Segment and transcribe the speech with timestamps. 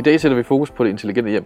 [0.00, 1.44] I dag sætter vi fokus på det intelligente hjem.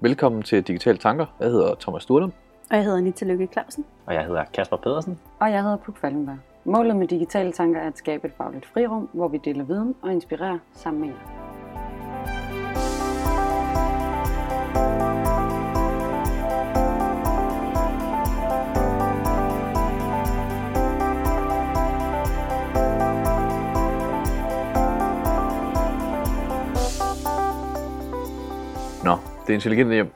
[0.00, 1.26] Velkommen til Digitale Tanker.
[1.40, 2.32] Jeg hedder Thomas Sturlund.
[2.70, 3.84] Og jeg hedder Anita Lykke Clausen.
[4.06, 5.18] Og jeg hedder Kasper Pedersen.
[5.40, 6.38] Og jeg hedder Puk Falkenberg.
[6.64, 10.12] Målet med digitale tanker er at skabe et fagligt frirum, hvor vi deler viden og
[10.12, 11.45] inspirerer sammen med jer.
[29.46, 30.12] Det intelligente hjem.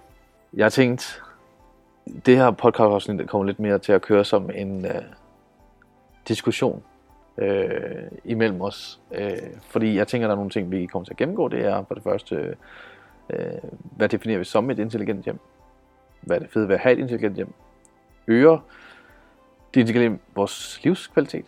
[0.54, 1.22] Jeg har tænkt,
[2.26, 5.02] det her podcast kommer lidt mere til at køre som en øh,
[6.28, 6.82] diskussion
[7.38, 9.00] øh, imellem os.
[9.12, 11.48] Øh, fordi jeg tænker, der er nogle ting, vi kommer til at gennemgå.
[11.48, 12.56] Det er for det første,
[13.30, 15.38] øh, hvad definerer vi som et intelligent hjem?
[16.20, 17.52] Hvad er det fede ved at have et intelligent hjem?
[18.26, 18.58] Øger
[19.74, 21.44] det intelligente hjem vores livskvalitet?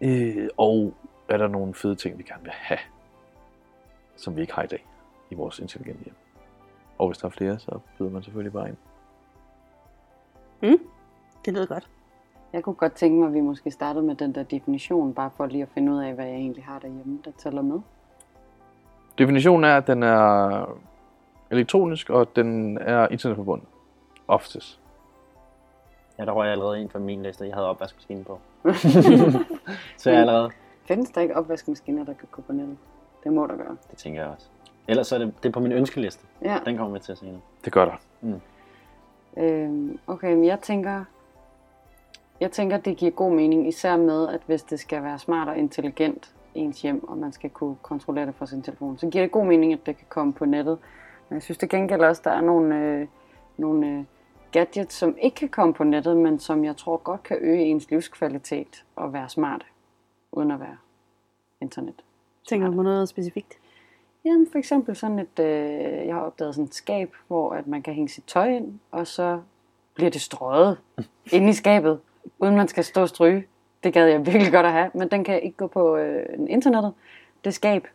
[0.00, 0.94] Øh, og
[1.28, 2.80] er der nogle fede ting, vi gerne vil have,
[4.16, 4.86] som vi ikke har i dag
[5.30, 6.14] i vores intelligente hjem?
[6.98, 8.76] Og hvis der er flere, så byder man selvfølgelig bare ind.
[10.62, 10.78] Mm,
[11.44, 11.88] det lyder godt.
[12.52, 15.46] Jeg kunne godt tænke mig, at vi måske startede med den der definition, bare for
[15.46, 17.80] lige at finde ud af, hvad jeg egentlig har derhjemme, der tæller med.
[19.18, 20.78] Definitionen er, at den er
[21.50, 23.68] elektronisk, og den er internetforbundet.
[24.28, 24.80] Oftest.
[26.18, 27.44] Ja, der røg jeg allerede en fra min liste.
[27.44, 28.38] Jeg havde opvaskemaskinen på.
[29.98, 30.50] så jeg allerede.
[30.88, 32.76] Findes der ikke opvaskemaskiner, der kan gå på nettet?
[33.24, 33.76] Det må der gøre.
[33.90, 34.46] Det tænker jeg også.
[34.88, 36.26] Ellers så er det, det er på min ønskeliste.
[36.42, 36.58] Ja.
[36.66, 37.40] Den kommer vi til at senere.
[37.64, 37.96] Det gør der.
[39.36, 41.04] Øhm, okay, men jeg tænker,
[42.40, 45.58] jeg tænker, det giver god mening, især med, at hvis det skal være smart og
[45.58, 49.32] intelligent ens hjem, og man skal kunne kontrollere det fra sin telefon, så giver det
[49.32, 50.78] god mening, at det kan komme på nettet.
[51.28, 53.06] Men jeg synes det gengæld også, der er nogle, øh,
[53.56, 54.04] nogle øh,
[54.52, 57.90] gadgets, som ikke kan komme på nettet, men som jeg tror godt kan øge ens
[57.90, 59.64] livskvalitet og være smarte,
[60.32, 60.76] uden at være
[61.60, 62.04] internet.
[62.48, 63.58] Tænker du på noget specifikt?
[64.26, 67.82] Jamen for eksempel sådan et, øh, jeg har opdaget sådan et skab, hvor at man
[67.82, 69.40] kan hænge sit tøj ind, og så
[69.94, 70.78] bliver det strøget
[71.32, 72.00] inde i skabet,
[72.38, 73.46] uden man skal stå og stryge.
[73.84, 76.94] Det gad jeg virkelig godt at have, men den kan ikke gå på øh, internettet.
[77.44, 77.86] Det er skab,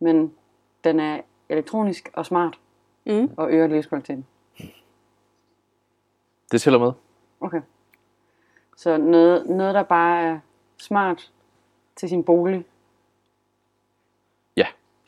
[0.00, 0.34] men
[0.84, 2.58] den er elektronisk og smart
[3.06, 3.30] Mm.
[3.36, 4.26] og øger livskvaliteten.
[6.52, 6.92] Det tæller med.
[7.40, 7.60] Okay.
[8.76, 10.38] Så noget, noget, der bare er
[10.78, 11.32] smart
[11.96, 12.64] til sin bolig.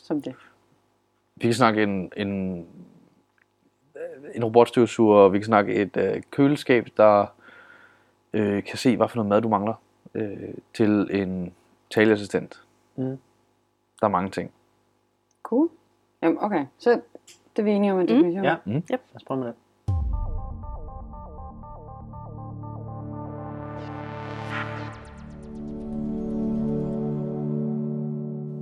[0.05, 0.35] Som det.
[1.37, 2.31] Vi kan snakke en, en,
[4.35, 7.27] en robotstøvsuger, vi kan snakke et øh, køleskab, der
[8.33, 9.75] øh, kan se, hvad for noget mad du mangler,
[10.15, 11.53] øh, til en
[11.91, 12.63] taleassistent.
[12.97, 13.05] Mm.
[14.01, 14.51] Der er mange ting.
[15.43, 15.69] Cool.
[16.23, 16.67] Jamen, okay.
[16.79, 16.91] Så
[17.57, 18.45] det er vi enige om en definition.
[18.45, 18.73] Ja, Mm.
[18.77, 18.85] yep.
[18.91, 19.55] lad os prøve med det.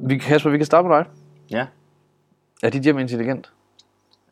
[0.05, 1.07] Vi, Kasper, vi kan starte med dig.
[1.53, 1.67] Ja.
[2.63, 3.53] Er dit hjem intelligent?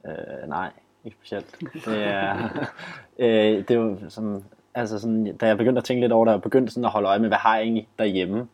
[0.07, 0.71] Øh, nej,
[1.05, 1.57] ikke specielt.
[1.85, 2.49] Det er,
[3.19, 4.45] øh, det er jo sådan,
[4.75, 7.09] altså sådan, da jeg begyndte at tænke lidt over det, og begyndte sådan at holde
[7.09, 8.49] øje med, hvad har jeg egentlig derhjemme,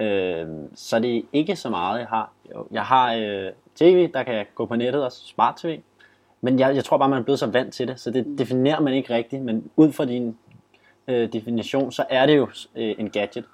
[0.00, 2.32] øh, så er det ikke så meget, jeg har.
[2.54, 5.80] Jo, jeg har øh, tv, der kan gå på nettet, og smart tv,
[6.40, 8.80] men jeg, jeg tror bare, man er blevet så vant til det, så det definerer
[8.80, 10.36] man ikke rigtigt, men ud fra din
[11.08, 13.44] øh, definition, så er det jo øh, en gadget.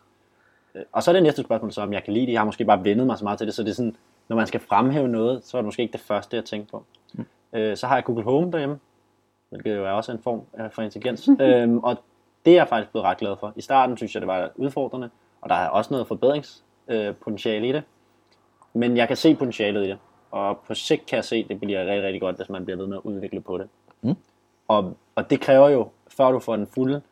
[0.75, 2.33] Øh, Og så er det næste spørgsmål så, om jeg kan lide det.
[2.33, 3.97] Jeg har måske bare vendet mig så meget til det, så det er sådan,
[4.29, 6.85] når man skal fremhæve noget, så er det måske ikke det første, jeg tænker på.
[7.13, 7.27] Mm.
[7.53, 8.79] Øh, så har jeg Google Home derhjemme,
[9.49, 11.29] hvilket jo er også en form øh, for intelligens.
[11.41, 11.97] øhm, og
[12.45, 13.53] det er jeg faktisk blevet ret glad for.
[13.57, 17.83] I starten synes jeg, det var udfordrende, og der er også noget forbedringspotentiale i det.
[18.73, 19.99] Men jeg kan se potentialet i det,
[20.31, 22.79] og på sigt kan jeg se, at det bliver rigtig, rigtig godt, hvis man bliver
[22.79, 23.69] ved med at udvikle på det.
[24.03, 24.15] Mm.
[24.69, 27.03] Og, og det kræver jo, før du får den fulde,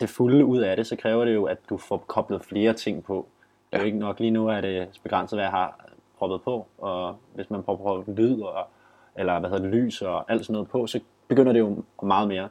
[0.00, 3.04] det fulde ud af det, så kræver det jo, at du får koblet flere ting
[3.04, 3.26] på.
[3.70, 5.91] Det er jo ikke nok lige nu, at det begrænset, hvad jeg har
[6.22, 8.66] proppet på, og hvis man prøver lyd, og,
[9.16, 12.28] eller hvad hedder det, lys og alt sådan noget på, så begynder det jo meget
[12.28, 12.48] mere.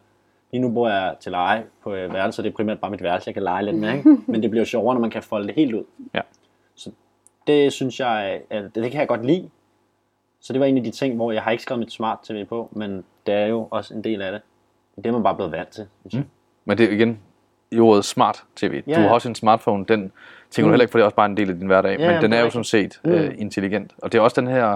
[0.52, 3.04] Lige nu bor jeg til leje på et værelse, så det er primært bare mit
[3.04, 4.10] værelse, jeg kan lege lidt med, ikke?
[4.32, 5.84] men det bliver jo sjovere, når man kan folde det helt ud.
[6.14, 6.22] Ja.
[6.76, 6.92] Så
[7.48, 9.50] det synes jeg, at det, kan jeg godt lide.
[10.40, 12.46] Så det var en af de ting, hvor jeg har ikke skrevet mit smart tv
[12.46, 14.42] på, men det er jo også en del af det.
[14.96, 15.88] Det er man bare blevet vant til.
[16.02, 16.26] synes jeg.
[16.66, 17.20] Men det er igen
[17.72, 18.84] i ordet smart tv.
[18.88, 19.14] Ja, Du har ja.
[19.14, 20.12] også en smartphone, den
[20.50, 22.00] tænker du heller ikke, for det er også bare en del af din hverdag.
[22.00, 23.36] Ja, men ja, den er jo sådan set øh, Mm.
[23.38, 23.92] intelligent.
[23.98, 24.76] Og det er også den her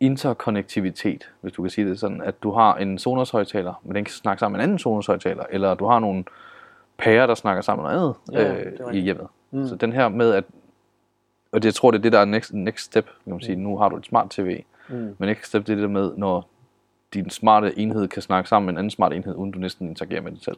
[0.00, 4.04] interkonnektivitet, hvis du kan sige det sådan, at du har en Sonos højtaler, men den
[4.04, 6.24] kan snakke sammen med en anden Sonos højtaler, eller du har nogle
[6.98, 9.26] pærer, der snakker sammen med noget Ja, andet det er øh, i hjemmet.
[9.50, 9.66] Mm.
[9.68, 10.44] Så den her med, at
[11.52, 13.56] og det, jeg tror, det er det, der er next, next step, kan man sige.
[13.56, 14.94] Nu har du et smart tv, Mm.
[15.18, 16.48] men next step, det er det der med, når
[17.14, 20.20] din smarte enhed kan snakke sammen med en anden smart enhed, uden du næsten interagerer
[20.20, 20.56] med det selv.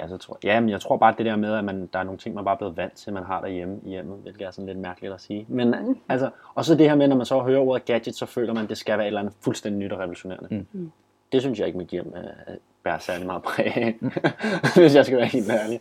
[0.00, 2.02] Ja, så tror, ja, men jeg tror bare det der med, at man, der er
[2.02, 4.50] nogle ting, man bare er blevet vant til, man har derhjemme i hjemmet, hvilket er
[4.50, 5.46] sådan lidt mærkeligt at sige.
[5.48, 5.98] Men Mm.
[6.08, 8.62] altså, og så det her med, når man så hører ordet gadget, så føler man,
[8.62, 10.64] at det skal være et eller andet fuldstændig nyt og revolutionerende.
[10.72, 10.90] Mm.
[11.32, 12.54] Det synes jeg ikke, mit hjem øh,
[12.84, 13.94] bærer særlig meget præg af,
[14.76, 15.80] hvis jeg skal være helt ærlig.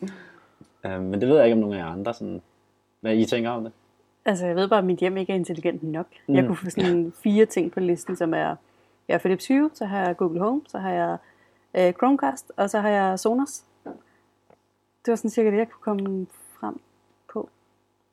[0.86, 2.42] Øh, men det ved jeg ikke, om nogen af jer andre, sådan,
[3.02, 3.72] hvad I tænker om det.
[4.26, 6.06] Altså, jeg ved bare, at mit hjem ikke er intelligent nok.
[6.28, 6.32] Mm.
[6.32, 6.36] Mm.
[6.38, 8.56] Jeg kunne få sådan fire ting på listen, som er,
[9.08, 11.18] jeg har Philips Hue, så har jeg Google Home, så har jeg
[11.88, 13.64] øh, Chromecast, og så har jeg Sonos.
[15.06, 16.28] Det var sådan cirka det, jeg kunne komme
[16.60, 16.80] frem
[17.34, 17.50] på.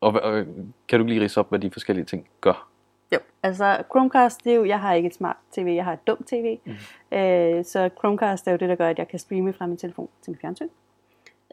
[0.01, 0.47] Og, og
[0.89, 2.69] kan du lige rise op, hvad de forskellige ting gør?
[3.13, 6.07] Jo, altså Chromecast, det er jo, jeg har ikke et smart tv, jeg har et
[6.07, 6.59] dumt tv.
[6.65, 6.73] Mm.
[7.19, 10.09] Øh, så Chromecast er jo det, der gør, at jeg kan streame fra min telefon
[10.23, 10.69] til min fjernsyn.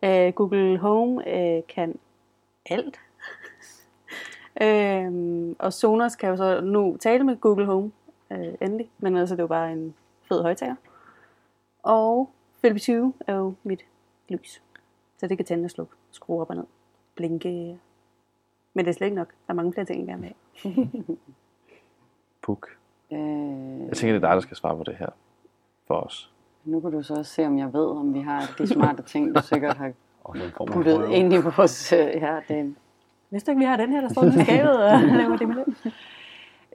[0.03, 1.99] Øh, Google Home øh, kan
[2.65, 2.99] alt.
[4.63, 5.11] øh,
[5.59, 7.91] og Sonos kan jo så nu tale med Google Home,
[8.31, 8.89] øh, endelig.
[8.97, 10.75] Men altså, det er jo bare en fed højtaler.
[11.83, 12.29] Og
[12.61, 13.85] Philips Hue er jo mit
[14.29, 14.61] lys.
[15.17, 16.63] Så det kan tænde og slukke, skrue op og ned,
[17.15, 17.79] blinke.
[18.73, 19.27] Men det er slet ikke nok.
[19.27, 20.33] Der er mange flere ting, jeg gerne vil
[20.63, 20.87] have.
[22.41, 22.67] Puk.
[23.11, 23.19] Øh,
[23.87, 25.09] Jeg tænker, det er dig, der skal svare på det her
[25.87, 26.31] for os.
[26.65, 29.35] nu kan du så også se, om jeg ved, om vi har de smarte ting,
[29.35, 29.91] du sikkert har
[30.73, 31.93] puttet ind i vores...
[31.93, 32.75] Øh, her, det,
[33.29, 35.65] Vidste du ikke, vi har den her, der står i skabet og laver det med
[35.65, 35.75] den?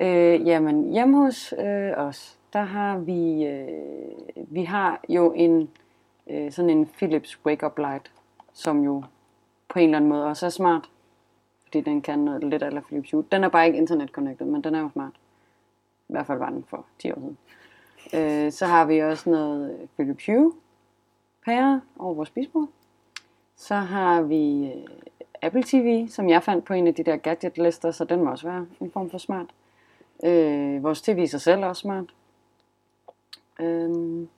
[0.01, 3.69] Øh, jamen, hjemme hos øh, os, der har vi, øh,
[4.37, 5.69] vi har jo en,
[6.31, 8.13] øh, sådan en Philips Wake Up Light,
[8.53, 9.05] som jo
[9.69, 10.91] på en eller anden måde også er smart,
[11.63, 13.25] fordi den kan noget lidt eller Philips Hue.
[13.33, 15.13] Den er bare ikke internet connected, men den er jo smart.
[16.09, 17.39] I hvert fald var den for 10 år siden.
[18.15, 20.53] Øh, så har vi også noget Philips Hue
[21.45, 22.69] pære over vores spisebord.
[23.57, 24.87] Så har vi øh,
[25.43, 28.49] Apple TV, som jeg fandt på en af de der gadget-lister, så den må også
[28.49, 29.47] være en form for smart.
[30.25, 32.15] Øh, vores tv i sig selv er også smart.
[33.61, 34.29] Øhm,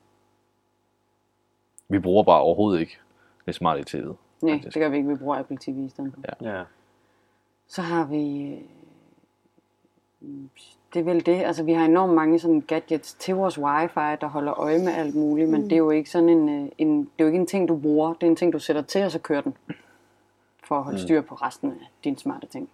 [1.89, 2.99] Vi bruger bare overhovedet ikke
[3.47, 4.15] det smarte i tv'et.
[4.43, 4.75] nej, Faktisk.
[4.75, 5.09] det gør vi ikke.
[5.09, 6.45] Vi bruger Apple TV i stedet for.
[6.45, 6.65] Ja.
[7.67, 8.53] Så har vi...
[10.23, 10.29] øh,
[10.95, 11.43] Det er vel det.
[11.43, 15.15] Altså, vi har enormt mange sådan gadgets til vores wifi, der holder øje med alt
[15.15, 17.47] muligt, men det er jo ikke sådan en, øh, en, det er jo ikke en
[17.47, 18.15] ting, du bruger.
[18.15, 19.55] Det er en ting, du sætter til, og så kører den.
[20.65, 22.69] For at holde styr på resten af dine smarte ting.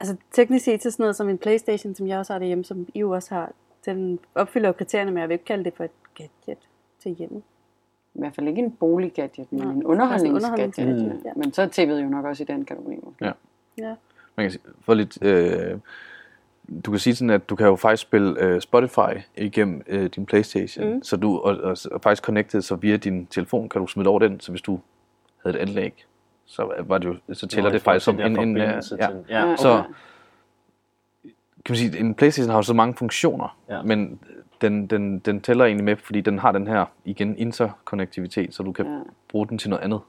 [0.00, 2.86] Altså teknisk set, så sådan noget som en Playstation, som jeg også har derhjemme, som
[2.94, 3.52] I jo også har,
[3.84, 6.58] den opfylder jo kriterierne, men jeg vil ikke kalde det for et gadget
[7.02, 7.42] til hjemme.
[8.14, 11.02] I hvert fald ikke en boliggadget, men Nej, en underholdningsgadget.
[11.04, 11.20] Mm.
[11.24, 11.30] ja.
[11.36, 12.96] Men så er tv'et jo nok også i den kategori.
[13.02, 13.24] Måske.
[13.24, 13.32] Ja.
[13.78, 13.94] Ja.
[14.36, 15.78] Man kan sige, for lidt, øh,
[16.84, 20.26] du kan sige sådan, at du kan jo faktisk spille øh, Spotify igennem øh, din
[20.26, 21.02] Playstation, mm.
[21.02, 24.18] så du og, og, og faktisk connected, så via din telefon kan du smide over
[24.18, 24.80] den, så hvis du
[25.44, 26.06] havde et anlæg,
[26.44, 28.80] så var det jo, så tæller Nå, det faktisk som en, en, ja.
[28.80, 28.98] til-
[29.28, 29.88] ja, Så okay.
[31.64, 33.82] kan man sige, en Playstation har jo så mange funktioner, Ja.
[33.82, 34.20] men
[34.62, 38.72] den, den, den tæller egentlig med, fordi den har den her, igen, interkonnektivitet, så du
[38.72, 38.98] kan Ja.
[39.28, 40.00] bruge den til noget andet.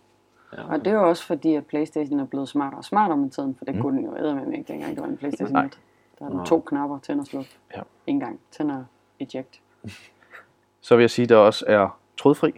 [0.52, 3.56] Og det er jo også fordi, at Playstation er blevet smartere og smartere med tiden,
[3.58, 3.82] for det mm.
[3.82, 5.66] kunne den jo eddermame ikke dengang, det var en Playstation Nej.
[5.66, 5.80] 1.
[6.20, 7.46] Der er den to knapper, tænd og sluk.
[7.76, 7.82] Ja.
[8.08, 8.86] En gang, tænd og
[9.20, 9.62] eject.
[10.82, 12.52] Så vil jeg sige, at der også er trådfri.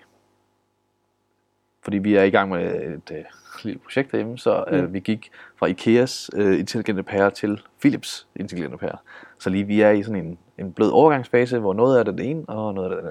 [1.81, 3.24] Fordi vi er i gang med et øh,
[3.63, 4.94] lille projekt derhjemme, så øh, Mm.
[4.94, 8.97] vi gik fra Ikeas øh, intelligente pære til Philips intelligente pære.
[9.40, 12.44] Så lige vi er i sådan en, en blød overgangsfase, hvor noget er det ene,
[12.50, 13.09] og noget er det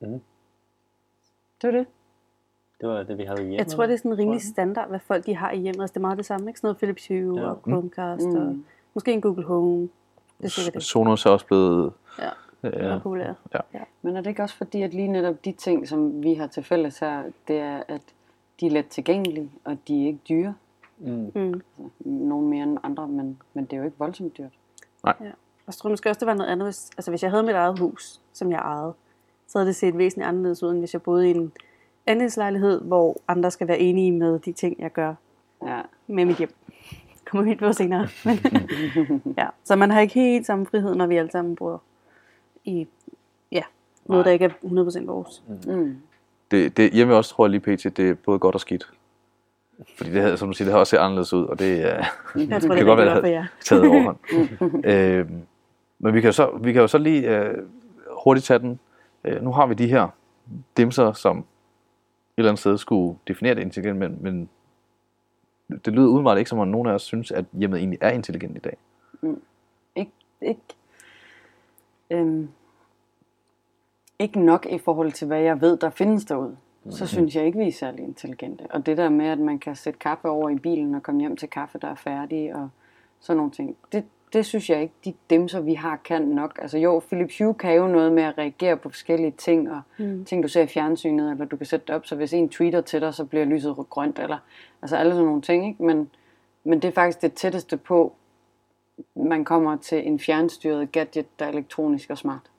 [0.00, 0.20] andet.
[1.62, 1.86] Det er det.
[2.80, 3.56] Det var det, vi havde hjemme.
[3.56, 5.80] Jeg tror, det er sådan rimelig standard, hvad folk de har i hjemmet.
[5.82, 6.60] Altså, det er meget det samme, ikke?
[6.60, 7.48] Sådan noget Philips Hue Ja.
[7.50, 8.36] og Chromecast Mm.
[8.36, 8.56] og
[8.94, 9.80] måske en Google Home.
[10.38, 10.82] Det er sikkert det.
[10.82, 11.92] Sonos er også blevet...
[12.18, 12.28] Ja,
[12.62, 13.36] Øh, det er populært.
[14.02, 16.62] Men er det ikke også fordi, at lige netop de ting, som vi har til
[16.62, 18.02] fælles her, det er, at
[18.60, 20.54] de er let tilgængelige, og de er ikke dyre.
[20.98, 21.32] Mm.
[21.34, 21.46] Mm.
[21.52, 21.62] Altså,
[22.04, 24.52] nogle mere end andre, men, men det er jo ikke voldsomt dyrt.
[25.66, 27.42] Og så tror jeg måske også, det var noget andet, hvis, altså hvis jeg havde
[27.42, 28.92] mit eget hus, som jeg ejede,
[29.48, 31.52] så havde det set væsentligt anderledes ud, end hvis jeg boede i en
[32.06, 35.14] andelslejlighed, hvor andre skal være enige med de ting, jeg gør
[35.66, 35.80] Ja.
[36.06, 36.54] med mit hjem.
[37.24, 38.08] Kommer vi ind på senere.
[38.24, 38.38] Men,
[39.38, 39.46] ja.
[39.64, 41.82] Så man har ikke helt samme frihed, når vi alle sammen bor
[42.64, 42.86] i
[43.52, 43.62] ja,
[44.06, 44.50] noget, der ikke er
[45.02, 45.42] 100% vores.
[45.66, 45.96] Mm.
[46.50, 48.90] det, det, hjemme også tror jeg lige pt, det er både godt og skidt.
[49.96, 51.82] Fordi det havde, som du siger, det har også set anderledes ud, og det øh,
[51.82, 54.18] Jeg tror, det det kan godt være, det havde taget overhånd.
[54.90, 55.30] øh,
[55.98, 57.54] men vi kan, jo så, vi kan jo så lige øh,
[58.24, 58.80] hurtigt tage den.
[59.24, 60.08] Øh, nu har vi de her
[60.76, 61.44] dimser, som et
[62.36, 64.48] eller andet sted skulle definere det intelligent, men, men
[65.84, 68.56] det lyder udenbart ikke som om nogen af os synes, at hjemmet egentlig er intelligent
[68.56, 68.76] i dag.
[69.96, 70.60] ikke, ikke,
[72.10, 72.48] øhm,
[74.18, 76.56] ikke nok i forhold til, hvad jeg ved, der findes derude.
[76.90, 78.66] Så synes jeg ikke, vi er særlig intelligente.
[78.70, 81.36] Og det der med, at man kan sætte kaffe over i bilen og komme hjem
[81.36, 82.68] til kaffe, der er færdig, og
[83.20, 86.58] sådan nogle ting, det, det synes jeg ikke, de dimser, vi har, kan nok.
[86.62, 90.24] Altså jo, Philips Hue kan jo noget med at reagere på forskellige ting, og mm.
[90.24, 92.80] ting, du ser i fjernsynet, eller du kan sætte det op, så hvis en tweeter
[92.80, 94.38] til dig, så bliver lyset grønt, eller
[94.82, 95.82] altså alle sådan nogle ting, ikke?
[95.82, 96.10] Men,
[96.64, 98.12] men det er faktisk det tætteste på,
[99.16, 102.50] man kommer til en fjernstyret gadget, der er elektronisk og smart.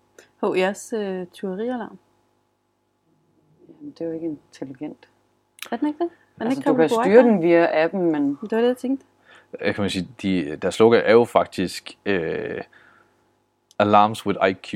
[0.55, 1.97] Jeres øh, tyverialarm.
[3.91, 5.07] Det er jo ikke intelligent.
[5.71, 6.09] Er den ikke det?
[6.39, 8.77] Er den Altså, ikke du kan styre den via appen, men Det var det, jeg
[8.77, 9.05] tænkte.
[9.61, 12.61] Jeg kan man sige, de, deres slogan er jo faktisk øh,
[13.79, 14.73] Alarms with IQ.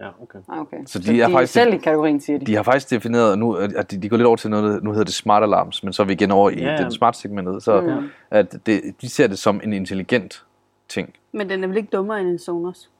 [0.00, 0.38] Ja, okay.
[0.48, 0.76] ah, okay.
[0.86, 2.44] Så de så er de faktisk- selv i kategorien, siger de.
[2.46, 5.04] De har faktisk defineret, nu, at de, de går lidt over til noget, nu hedder
[5.04, 7.62] det smart alarms, men så er vi igen over i Ja, ja, den smart segmentet,
[7.62, 8.08] så mm.
[8.30, 10.44] at det, de ser det som en intelligent
[10.88, 11.14] ting.
[11.32, 12.90] Men den er vel ikke dummere end en Sonos?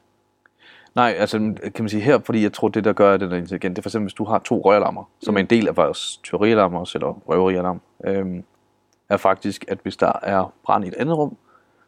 [0.94, 1.38] Nej, altså
[1.74, 3.78] kan man sige her, fordi jeg tror, det der gør, at den er intelligent, det
[3.78, 6.78] er for eksempel, hvis du har to røgalarmer, som er en del af vores tyverialarmer
[6.78, 8.44] også, eller røverialarm, øhm,
[9.08, 11.36] er faktisk, at hvis der er brand i et andet rum,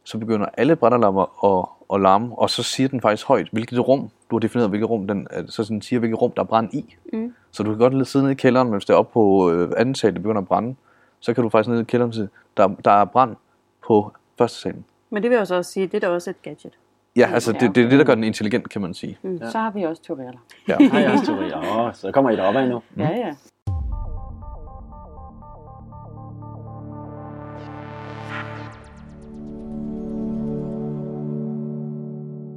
[0.05, 4.11] så begynder alle brandalarmer at, at larme, og så siger den faktisk højt, hvilket rum,
[4.31, 6.97] du har defineret, hvilket rum, den, så den siger, hvilket rum, der er brand i.
[7.13, 7.35] Mm.
[7.51, 9.73] Så du kan godt sidde nede i kælderen, men hvis det er oppe på øh,
[9.77, 10.77] anden sal, det begynder at brænde,
[11.21, 13.37] så kan du faktisk nede i kælderen sige, der, der er brand
[13.87, 14.85] på første salen.
[15.11, 16.79] Men det vil jeg så også sige, det er da også et gadget.
[17.17, 19.19] Ja, altså Ja, det, det er det, der gør den intelligent, kan man sige.
[19.23, 19.39] Mm.
[19.51, 20.33] Så har vi også teorier.
[20.69, 20.89] Ja.
[20.91, 21.87] Har jeg også teorier?
[21.87, 22.83] Åh, så kommer I deroppe af nu.
[22.97, 23.35] Ja, ja.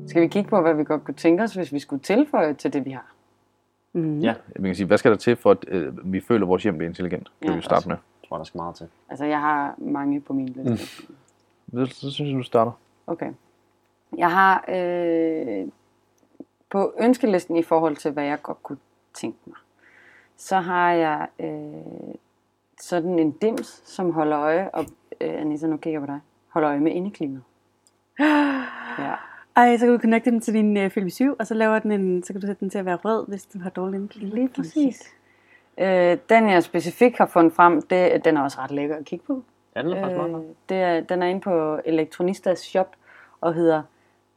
[0.07, 2.73] Skal vi kigge på, hvad vi godt kunne tænke os, hvis vi skulle tilføje til
[2.73, 3.11] det, vi har?
[3.93, 4.19] Mm.
[4.19, 6.63] Ja, Man kan sige, hvad skal der til, for at øh, vi føler, at vores
[6.63, 7.23] hjem bliver intelligent?
[7.39, 7.95] Det Ja, vil vi starte med.
[8.21, 8.87] jeg tror, der skal meget til.
[9.09, 10.77] Altså, jeg har mange på min liste.
[11.73, 12.71] Så, så synes jeg, du starter.
[13.07, 13.31] Okay.
[14.17, 15.67] Jeg har øh,
[16.69, 18.77] på ønskelisten i forhold til, hvad jeg godt kunne
[19.13, 19.57] tænke mig,
[20.37, 22.15] så har jeg øh,
[22.81, 24.85] sådan en dims, som holder øje, og
[25.21, 27.43] øh, Anissa, nu kigger jeg på dig, holder øje med indeklimaet.
[28.99, 29.13] Ja.
[29.55, 31.91] Ej, så kan du connecte den til din uh, Philips 7, og så laver den
[31.91, 34.35] en, så kan du sætte den til at være rød, hvis den har dårlig indeklima.
[34.35, 35.13] Lige præcis.
[35.77, 39.25] Øh, den jeg specifikt har fundet frem, det, den er også ret lækker at kigge
[39.25, 39.43] på.
[39.75, 42.95] Ja, den er faktisk meget Øh, det er, den er inde på Elektronistas shop
[43.41, 43.83] og hedder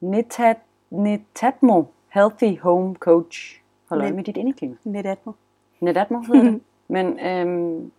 [0.01, 0.57] Netat,
[0.91, 3.61] Netatmo Healthy Home Coach.
[3.89, 4.75] Hold øje med dit indeklima.
[4.85, 5.33] Netatmo.
[5.81, 6.61] Netatmo hedder det.
[6.89, 7.93] Men øhm,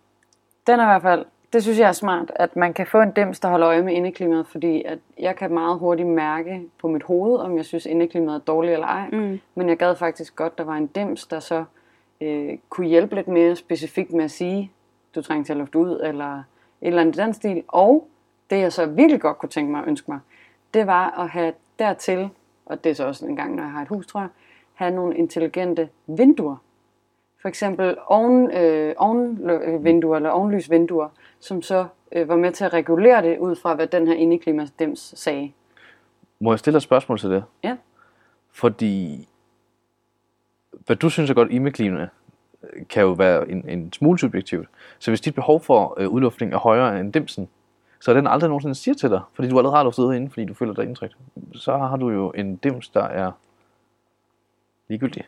[0.66, 3.10] den er i hvert fald, det synes jeg er smart, at man kan få en
[3.10, 7.02] dims, der holder øje med indeklimaet, fordi at jeg kan meget hurtigt mærke på mit
[7.02, 9.08] hoved, om jeg synes indeklimaet er dårligt eller ej.
[9.12, 9.40] Mm.
[9.54, 11.64] Men jeg gad faktisk godt, der var en dims, der så
[12.20, 14.72] øh, kunne hjælpe lidt mere specifikt med at sige,
[15.14, 16.42] du trænger til at lufte ud, eller et
[16.80, 17.62] eller andet i den stil.
[17.68, 18.08] Og
[18.50, 20.18] det jeg så virkelig godt kunne tænke mig og ønske mig,
[20.74, 22.28] det var at have dertil,
[22.66, 24.28] og det er så også en gang, når jeg har et hus, tror jeg,
[24.74, 26.56] have nogle intelligente vinduer.
[27.42, 31.08] For eksempel oven, øh, ovenvinduer eller ovenlysvinduer,
[31.40, 35.12] som så øh, var med til at regulere det ud fra, hvad den her indeklimadems
[35.16, 35.52] sagde.
[36.40, 37.44] Må jeg stille et spørgsmål til det?
[37.64, 37.76] Ja.
[38.50, 39.28] Fordi,
[40.86, 42.08] hvad du synes er godt i klima,
[42.88, 44.68] kan jo være en, en smule subjektivt.
[44.98, 47.48] Så hvis dit behov for øh, udluftning er højere end dimsen,
[48.00, 50.44] så er den aldrig nogensinde siger til dig, fordi du allerede har luftet inde, fordi
[50.44, 51.16] du føler dig indtrykt.
[51.54, 53.32] Så har du jo en dims, der er
[54.88, 55.24] ligegyldig.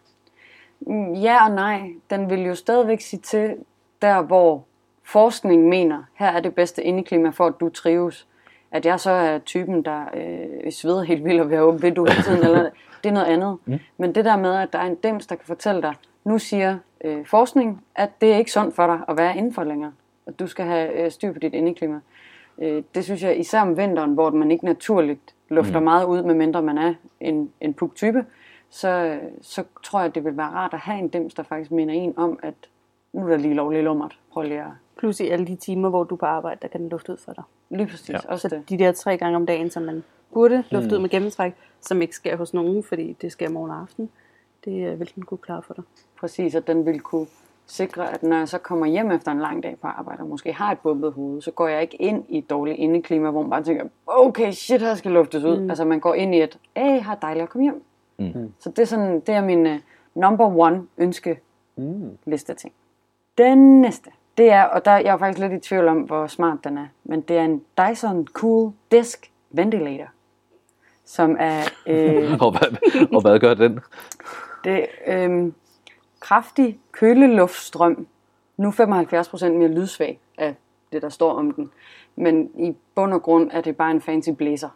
[1.22, 1.90] Ja og nej.
[2.10, 3.56] Den vil jo stadigvæk sige til,
[4.02, 4.64] der hvor
[5.02, 8.26] forskning mener, her er det bedste indeklima for, at du trives.
[8.70, 12.08] At jeg så er typen, der øh, sveder helt vildt og vil have åbent vindue
[12.08, 12.70] hele tiden, eller,
[13.02, 13.58] det er noget andet.
[13.64, 13.78] Mm.
[13.98, 16.78] Men det der med, at der er en dims, der kan fortælle dig, nu siger
[17.04, 19.92] øh, forskning, at det er ikke sundt for dig at være indenfor længere.
[20.26, 22.00] At du skal have øh, styr på dit indeklima.
[22.60, 25.84] Øh, det synes jeg, især om vinteren, hvor man ikke naturligt lufter mm.
[25.84, 28.24] meget ud, medmindre man er en, en puk-type,
[28.70, 31.94] så, så tror jeg, det vil være rart at have en dims, der faktisk minder
[31.94, 32.54] en om, at
[33.12, 34.18] nu er der lige lovlig lummert.
[34.32, 34.66] Prøv lige at...
[34.96, 37.16] Plus i alle de timer, hvor du er på arbejde, der kan den lufte ud
[37.16, 37.44] for dig.
[37.70, 38.18] Lige præcis, ja.
[38.28, 38.68] Også Så det.
[38.68, 42.14] de der tre gange om dagen, som man burde lufte ud med gennemtræk, som ikke
[42.14, 44.10] sker hos nogen, fordi det sker morgen og aften,
[44.64, 45.84] det øh, vil den kunne klare for dig.
[46.20, 47.26] Præcis, at den vil kunne
[47.70, 50.52] sikre, at når jeg så kommer hjem efter en lang dag på arbejde, og måske
[50.52, 53.50] har et bumpet hoved, så går jeg ikke ind i et dårligt indeklima, hvor man
[53.50, 55.60] bare tænker, okay, shit, her skal luftes ud.
[55.60, 55.70] Mm.
[55.70, 57.82] Altså man går ind i et, hey, har dejligt at komme hjem.
[58.18, 58.52] Mm.
[58.58, 59.72] Så det er, sådan, det er min uh,
[60.14, 61.38] number one ønske
[61.76, 62.18] Mm.
[62.26, 62.72] liste af ting.
[63.38, 66.58] Den næste, det er, og der jeg er faktisk lidt i tvivl om, hvor smart
[66.64, 70.06] den er, men det er en Dyson Cool Disk Ventilator,
[71.04, 73.80] som er øh, Og hvad, og hvad gør den?
[74.64, 75.52] det, øh,
[76.20, 78.06] kraftig køleluftstrøm,
[78.56, 80.54] nu 75% mere lydsvag af
[80.92, 81.70] det, der står om den.
[82.16, 84.68] Men i bund og grund er det bare en fancy blæser.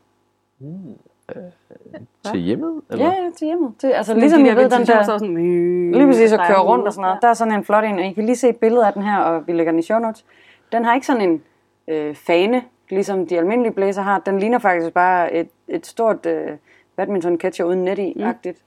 [2.25, 2.83] Til hjemmet?
[2.91, 3.05] Eller?
[3.05, 3.75] Ja, ja, til hjemmet.
[3.79, 6.55] Til, altså ligesom de jeg ved, den der, så sådan, øh, lige præcis at drejer
[6.55, 7.23] køre rundt og sådan noget.
[7.23, 9.03] Der er sådan en flot en, og I kan lige se et billede af den
[9.03, 10.25] her, og vi lægger den i show notes.
[10.73, 11.43] Den har ikke sådan en
[11.89, 14.19] øh, fane ligesom de almindelige blæser har.
[14.19, 16.51] Den ligner faktisk bare et, et stort øh,
[16.97, 18.59] badminton catcher uden net i, agtigt.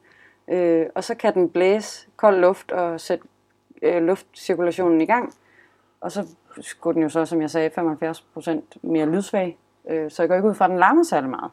[0.47, 3.23] Øh, og så kan den blæse kold luft og sætte
[3.81, 5.33] øh, luftcirkulationen i gang.
[6.01, 6.27] Og så
[6.61, 9.57] skulle den jo så, som jeg sagde, 75% mere lydsvag.
[9.89, 11.51] Øh, så jeg går ikke ud fra, at den larmer særlig meget.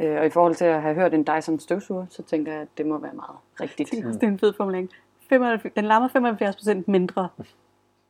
[0.00, 2.68] Øh, og i forhold til at have hørt en Dyson støvsuger, så tænker jeg, at
[2.78, 3.90] det må være meget rigtigt.
[3.90, 4.90] Det er en fed formulering.
[5.28, 6.08] 75, den larmer
[6.78, 7.28] 75% mindre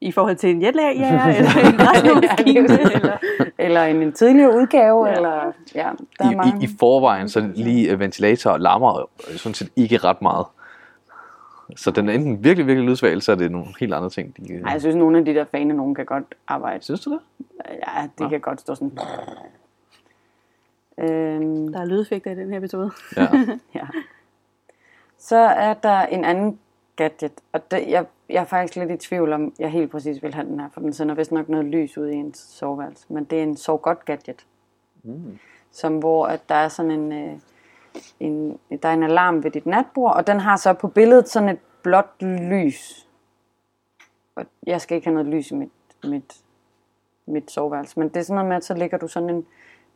[0.00, 3.16] i forhold til en jetlag, ja, eller en græsmaskine, eller...
[3.58, 5.14] Eller en, en tidligere udgave, Ja.
[5.14, 6.60] eller ja, der er I, mange.
[6.60, 10.46] i, I forvejen, så lige ventilator larmer sådan set ikke ret meget.
[11.76, 14.36] Så den er enten virkelig, virkelig lydsvag, eller så er det nogle helt andre ting.
[14.36, 16.84] De, Ej, jeg synes, nogle af de der fane, nogen kan godt arbejde.
[16.84, 17.20] Synes du det?
[17.68, 18.28] Ja, de Nå.
[18.28, 18.98] kan godt stå sådan.
[20.98, 22.90] Øhm, Der er lydeffekter i den her episode.
[23.16, 23.28] Ja.
[23.80, 23.86] ja.
[25.18, 26.58] Så er der en anden
[26.96, 30.34] gadget, og det, jeg, jeg er faktisk lidt i tvivl om, jeg helt præcis vil
[30.34, 33.06] have den her, for den sender vist nok noget lys ud i ens soveværelse.
[33.08, 34.46] Men det er en sov godt gadget,
[35.02, 35.38] Mm.
[35.72, 37.34] som hvor at der er sådan en, øh,
[38.20, 41.48] en, der er en alarm ved dit natbord, og den har så på billedet sådan
[41.48, 43.08] et blåt lys.
[44.36, 45.70] Og jeg skal ikke have noget lys i mit,
[46.04, 46.36] mit,
[47.26, 49.46] mit soveværelse, men det er sådan noget med, at så ligger du sådan en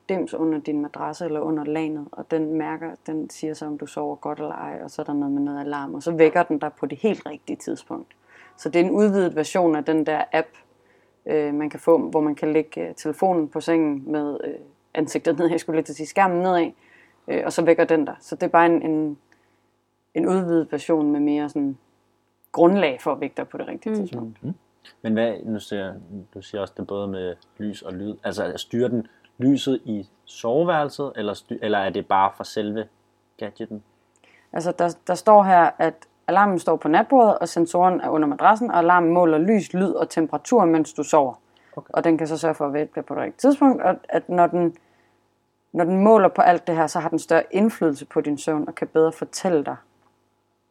[0.09, 3.87] dims under din madrasse eller under lanet, og den mærker, den siger så, om du
[3.87, 6.43] sover godt eller ej, og så er der noget med noget alarm, og så vækker
[6.43, 8.17] den dig på det helt rigtige tidspunkt.
[8.57, 10.49] Så det er en udvidet version af den der app,
[11.27, 14.55] øh, man kan få, hvor man kan lægge øh, telefonen på sengen med øh,
[14.95, 16.71] ansigtet nedad, jeg skulle lidt til at sige skærmen nedad,
[17.31, 18.15] øh, og så vækker den dig.
[18.21, 19.19] Så det er bare en, en,
[20.15, 21.79] en udvidet version med mere sådan
[22.53, 23.99] grundlag for at vække dig på det rigtige Mm.
[23.99, 24.39] tidspunkt.
[25.03, 25.95] Men hvad, nu siger,
[26.35, 28.15] du siger også det både med lys og lyd.
[28.25, 29.07] Altså styrer den
[29.39, 32.87] lyset i soveværelset, eller, styr, eller er det bare for selve
[33.37, 33.83] gadgeten?
[34.53, 35.95] Altså, der, der står her, at
[36.27, 40.09] alarmen står på natbordet, og sensoren er under madrassen, og alarmen måler lys, lyd og
[40.09, 41.35] temperatur, mens du sover.
[41.77, 41.91] Okay.
[41.95, 44.29] Og den kan så sørge for at vække dig på det rigtige tidspunkt, og at
[44.29, 44.77] når den,
[45.73, 48.69] når den måler på alt det her, så har den større indflydelse på din søvn,
[48.69, 49.77] og kan bedre fortælle dig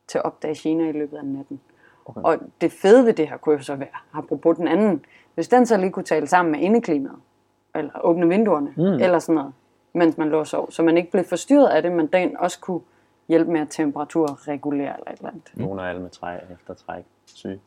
[0.08, 1.60] til at opdage gener i løbet af natten.
[2.06, 2.22] Okay.
[2.24, 5.66] Og det fede ved det her kunne jo så være, apropos den anden, hvis den
[5.66, 7.16] så lige kunne tale sammen med indeklimaet,
[7.76, 8.84] eller åbne vinduerne, Mm.
[8.84, 9.54] eller sådan noget,
[9.94, 12.60] mens man lå og sov, så man ikke blev forstyrret af det, men den også
[12.60, 12.82] kunne
[13.28, 15.52] hjælpe med at temperaturregulere eller et eller andet.
[15.56, 17.60] Nogle af alle med træ efter træk syge.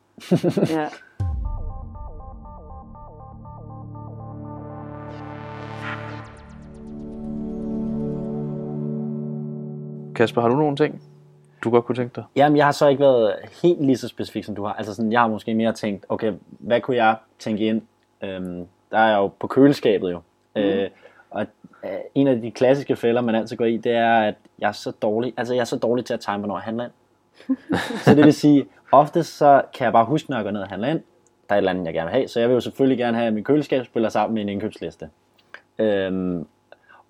[0.69, 0.87] Ja.
[10.15, 11.01] Kasper, har du nogle ting,
[11.63, 12.23] du godt kunne tænke dig?
[12.35, 14.73] Jamen, jeg har så ikke været helt lige så specifik, som du har.
[14.73, 17.81] Altså sådan, jeg har måske mere tænkt, okay, hvad kunne jeg tænke ind?
[18.23, 20.21] Øhm, der er jo på køleskabet jo.
[20.55, 20.61] Mm.
[20.61, 20.89] Øh,
[21.29, 21.45] og
[21.83, 24.71] øh, en af de klassiske fælder, man altid går i, det er, at jeg er
[24.71, 26.91] så dårlig, altså jeg er så dårlig til at time, hvornår jeg handler ind.
[28.05, 30.67] så det vil sige, ofte så kan jeg bare huske, når jeg går ned og
[30.67, 31.01] handler ind,
[31.49, 32.27] der er et eller andet, jeg gerne vil have.
[32.27, 35.09] Så jeg vil jo selvfølgelig gerne have, at min køleskab spiller sammen med en indkøbsliste.
[35.79, 36.47] Øhm,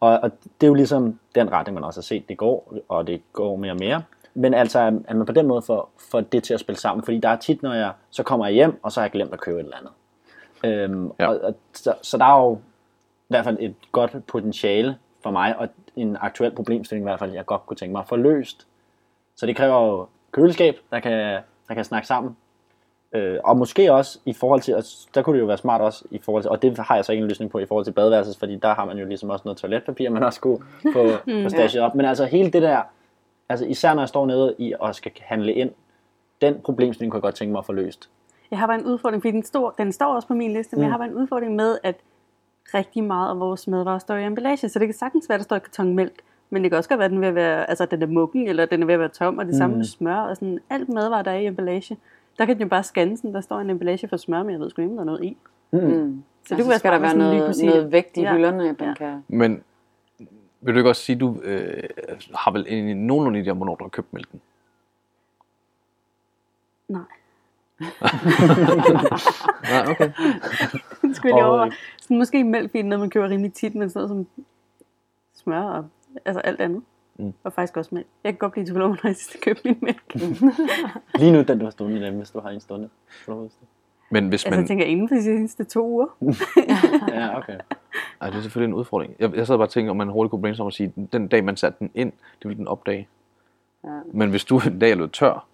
[0.04, 3.08] og, og det er jo ligesom den retning, man også har set, det går, og
[3.08, 4.04] det går mere og mere.
[4.34, 7.04] Men altså, at man på den måde får, får det til at spille sammen.
[7.04, 9.34] Fordi der er tit, når jeg så kommer jeg hjem, og så har jeg glemt
[9.34, 9.92] at købe et eller andet.
[10.64, 11.28] Øhm, Ja.
[11.28, 15.58] og, og, så, så der er jo i hvert fald et godt potentiale for mig,
[15.58, 18.68] og en aktuel problemstilling i hvert fald, jeg godt kunne tænke mig at få løst.
[19.36, 22.38] Så det kræver jo køleskab, der kan, der kan snakke sammen.
[23.16, 24.84] Øh, og måske også i forhold til, og
[25.16, 27.12] der kunne det jo være smart også i forhold til, og det har jeg så
[27.12, 29.42] ikke en løsning på i forhold til badeværelset, fordi der har man jo ligesom også
[29.46, 30.60] noget toiletpapir, man også kunne
[30.94, 31.08] få,
[31.44, 31.96] få stashet op.
[31.96, 32.82] Men altså hele det der,
[33.50, 35.72] altså især når jeg står nede i og skal handle ind,
[36.42, 38.10] den problemstilling kunne jeg godt tænke mig at få løst.
[38.52, 40.80] Jeg har bare en udfordring, fordi den, står, den står også på min liste, men
[40.82, 40.84] Mm.
[40.84, 41.96] jeg har bare en udfordring med, at
[42.74, 45.44] rigtig meget af vores madvarer står i emballage, så det kan sagtens være, at der
[45.44, 46.14] står et karton mælk,
[46.50, 48.66] men det kan også godt være, at den at være, altså, den er muggen, eller
[48.66, 49.78] den er ved at være tom, og det samme Mm.
[49.78, 51.98] med smør, og sådan alt madvarer, der er i emballage.
[52.38, 54.60] Der kan den jo bare scanne sådan, der står en emballage for smør, men jeg
[54.60, 55.38] ved sgu ikke, om der er noget i.
[55.72, 55.80] Mm.
[55.80, 56.24] Mm.
[56.44, 58.34] Så Så det kunne skal der være man noget, noget vægt i Ja.
[58.34, 58.94] hylderne, den Ja.
[58.94, 59.24] kan...
[59.28, 59.64] Men
[60.62, 61.84] vil du ikke også sige, at du øh,
[62.36, 64.42] har vel en nogenlunde idé om, hvornår du har købt mælken?
[66.88, 67.02] Nej.
[69.70, 70.12] Ja, okay.
[71.02, 71.70] Det skulle jeg over.
[72.02, 74.44] Sådan, måske mælk, fordi noget, man køber rimelig tit, men sådan noget som
[75.34, 75.86] smør og
[76.26, 76.84] altså alt andet.
[77.18, 77.34] Mm.
[77.44, 78.08] Og faktisk også mælk.
[78.24, 80.16] Jeg kan godt blive psykolog, når jeg skal købe min mælk.
[81.20, 82.90] Lige nu den du har stående i dem, hvis du har en stående.
[84.12, 84.60] Men hvis Altså, man...
[84.60, 86.08] jeg tænker inden for de sidste to uger.
[87.14, 87.58] Ja, okay.
[88.22, 89.16] Ej, det er selvfølgelig en udfordring.
[89.20, 91.44] Jeg, jeg sad bare og tænkte, om man hurtigt kunne brainstorme og sige, den dag
[91.44, 93.08] man satte den ind, det ville den opdage.
[93.84, 93.90] Ja.
[94.14, 95.46] Men hvis du en dag er tør,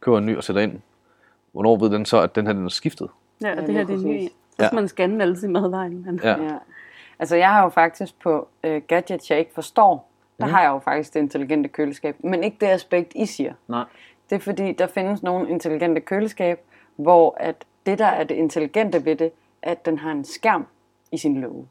[0.00, 0.80] køber en ny og sætter ind,
[1.52, 3.08] hvornår ved den så, at den her den er skiftet?
[3.42, 4.20] Ja, og Ja, det her det er ny.
[4.22, 4.74] Så skal Ja.
[4.74, 5.88] man scanne alle sine madvarer.
[5.88, 6.20] Men...
[6.24, 6.42] Ja.
[6.42, 6.58] Ja.
[7.18, 10.07] Altså, jeg har jo faktisk på øh, gadgets, jeg ikke forstår,
[10.38, 10.54] der Mhm.
[10.54, 12.16] har jeg jo faktisk det intelligente køleskab.
[12.24, 13.52] Men ikke det aspekt, I siger.
[13.68, 13.84] Nej.
[14.30, 16.60] Det er fordi, der findes nogle intelligente køleskab,
[16.96, 19.30] hvor at det, der er det intelligente ved det,
[19.62, 20.66] at den har en skærm
[21.12, 21.66] i sin låge.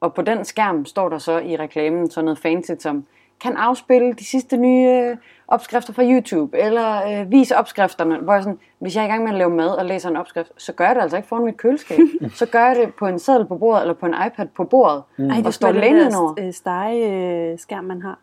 [0.00, 3.06] Og på den skærm står der så i reklamen sådan noget fancy som,
[3.40, 5.16] kan afspille de sidste nye øh,
[5.48, 9.22] opskrifter fra YouTube, eller øh, vise opskrifterne, hvor jeg sådan, hvis jeg er i gang
[9.24, 11.44] med at lave mad og læser en opskrift, så gør jeg det altså ikke foran
[11.44, 11.98] mit køleskab.
[12.34, 15.02] så gør jeg det på en seddel på bordet, eller på en iPad på bordet,
[15.18, 15.24] mm.
[15.30, 16.34] Ej, det og er står den lænet der over.
[16.40, 18.18] øh, stege-skærm, man har.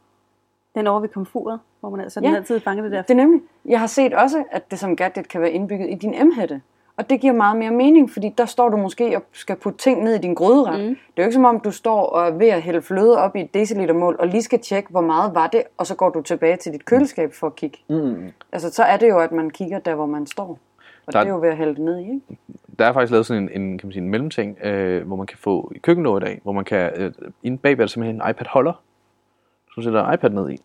[0.76, 2.28] Den over ved komfuret, hvor man altså Ja.
[2.28, 3.02] den altid fanger det der.
[3.02, 3.42] Det er nemlig.
[3.66, 6.62] Jeg har set også, at det som gadget kan være indbygget i din M-hætte.
[6.98, 10.04] Og det giver meget mere mening, fordi der står du måske og skal putte ting
[10.04, 10.80] ned i din gryderet.
[10.80, 10.86] Mm.
[10.88, 13.36] Det er jo ikke som om, du står og er ved at hælde fløde op
[13.36, 16.22] i et decilitermål, og lige skal tjekke, hvor meget var det, og så går du
[16.22, 17.78] tilbage til dit køleskab for at kigge.
[17.90, 18.32] Mm.
[18.52, 20.60] Altså, så er det jo, at man kigger der, hvor man står.
[21.08, 22.22] Og Der- det er jo ved at hælde det ned i, ikke?
[22.80, 25.28] Der er faktisk lavet sådan en, en, kan man sige, en mellemting, øh, hvor man
[25.28, 27.12] kan få i køkkenlåget i dag, hvor man kan, øh,
[27.44, 28.74] inde bagved er der simpelthen en iPad-holder,
[29.74, 30.62] som sætter iPad ned i.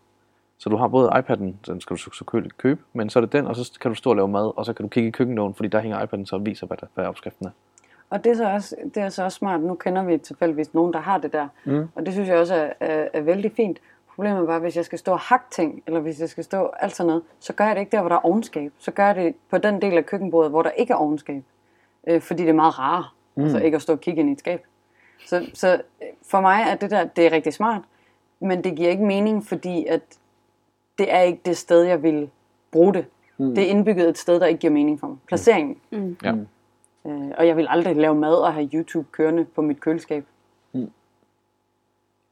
[0.60, 3.20] Så du har både iPad'en, den skal du så, så kø- købe, men så er
[3.20, 5.08] det den, og så kan du stå og lave mad, og så kan du kigge
[5.08, 7.50] i køkkenlågen, fordi der hænger iPad'en så og viser, hvad, der, hvad opskriften er.
[8.10, 9.60] Og det er, så også, det er så også smart.
[9.60, 11.48] Nu kender vi tilfældigvis nogen, der har det der.
[11.64, 11.88] Mm.
[11.94, 13.78] Og det synes jeg også er, er, er vældig fint.
[14.14, 16.70] Problemet er bare, hvis jeg skal stå og hakke ting, eller hvis jeg skal stå
[16.80, 18.72] alt sådan noget, så gør jeg det ikke der, hvor der er ovenskab.
[18.78, 21.42] Så gør jeg det på den del af køkkenbordet, hvor der ikke er ovenskab.
[22.06, 23.42] Øh, fordi det er meget rarere, mm.
[23.42, 24.64] altså ikke at stå og kigge ind i et skab.
[25.26, 25.82] Så, så
[26.30, 27.82] for mig er det der, det er rigtig smart,
[28.40, 30.00] men det giver ikke mening, fordi at
[31.00, 32.30] det er ikke det sted, jeg vil
[32.72, 33.04] bruge det.
[33.38, 33.54] Mm.
[33.54, 35.16] Det er indbygget et sted, der ikke giver mening for mig.
[35.28, 35.76] Placeringen.
[35.90, 36.16] Mm.
[36.24, 36.34] Ja.
[37.06, 40.24] Øh, og jeg vil aldrig lave mad og have YouTube kørende på mit køleskab.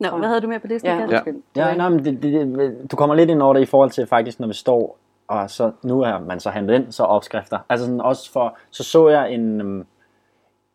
[0.00, 1.42] Nå, hvad havde du mere på det, Ja, undskyld.
[1.57, 4.07] Ja, nej, men det, det, det, du kommer lidt ind over det i forhold til
[4.07, 7.59] faktisk, når vi står, og så nu er man så handlet ind, så opskrifter.
[7.68, 9.87] Altså sådan også for, så så jeg en, øhm,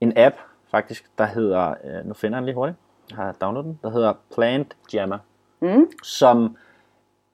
[0.01, 0.35] en app
[0.71, 2.77] faktisk, der hedder, øh, nu finder jeg den lige hurtigt,
[3.09, 5.17] jeg har downloadet den, der hedder Plant Jammer,
[5.59, 5.87] Mm.
[6.03, 6.57] som,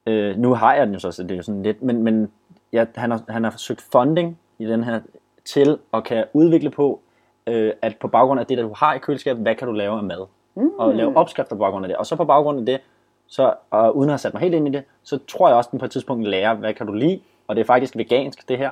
[0.09, 2.31] øh, nu har jeg den jo så, så det er jo sådan lidt, men, men
[2.73, 4.99] ja, han, har, han har søgt funding i den her,
[5.45, 6.99] til at kan udvikle på,
[7.47, 9.97] øh, at på baggrund af det, der du har i køleskabet, hvad kan du lave
[9.97, 10.25] af mad?
[10.55, 10.69] Mm.
[10.77, 11.97] Og lave opskrifter på baggrund af det.
[11.97, 12.79] Og så på baggrund af det,
[13.27, 15.67] så, og uden at have sat mig helt ind i det, så tror jeg også,
[15.67, 18.49] at den på et tidspunkt lærer, hvad kan du lide, og det er faktisk vegansk,
[18.49, 18.69] det her.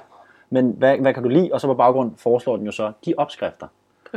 [0.49, 3.13] Men hvad, hvad kan du lide, og så på baggrund foreslår den jo så de
[3.17, 3.67] opskrifter.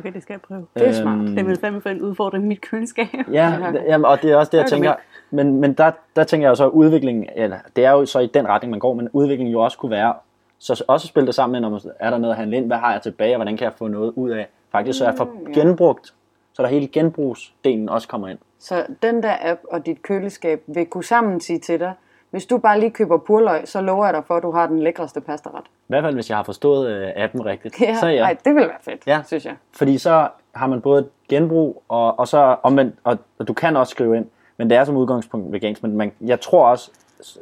[0.01, 0.67] Okay, det skal jeg prøve.
[0.75, 1.19] Det er smart.
[1.19, 3.07] Øhm, Det vil fandme få en udfordring i mit køleskab.
[3.33, 3.55] Ja,
[3.89, 4.95] jamen, og det er også det, jeg er tænker.
[5.31, 8.19] Men, men der, der tænker jeg jo så, at udviklingen, eller det er jo så
[8.19, 10.15] i den retning, man går, men udviklingen jo også kunne være,
[10.59, 12.77] så også spille det sammen med, når man, er der noget at handle ind, hvad
[12.77, 15.25] har jeg tilbage, og hvordan kan jeg få noget ud af, faktisk så jeg får
[15.25, 16.15] Mm, genbrugt,
[16.53, 18.39] så der hele genbrugsdelen også kommer ind.
[18.59, 21.93] Så den der app og dit køleskab vil kunne sammen sige til dig,
[22.31, 24.79] hvis du bare lige køber purløg, så lover jeg dig for, at du har den
[24.83, 25.65] lækreste pastaret.
[25.67, 27.81] I hvert fald, hvis jeg har forstået øh, appen rigtigt.
[27.81, 28.23] Ja, så ja.
[28.23, 29.23] Ej, det vil være fedt, Ja.
[29.27, 29.57] synes jeg.
[29.73, 33.91] Fordi så har man både genbrug, og, og så omvendt, og, og du kan også
[33.91, 36.91] skrive ind, men det er som udgangspunkt vegansk, men man, jeg tror også,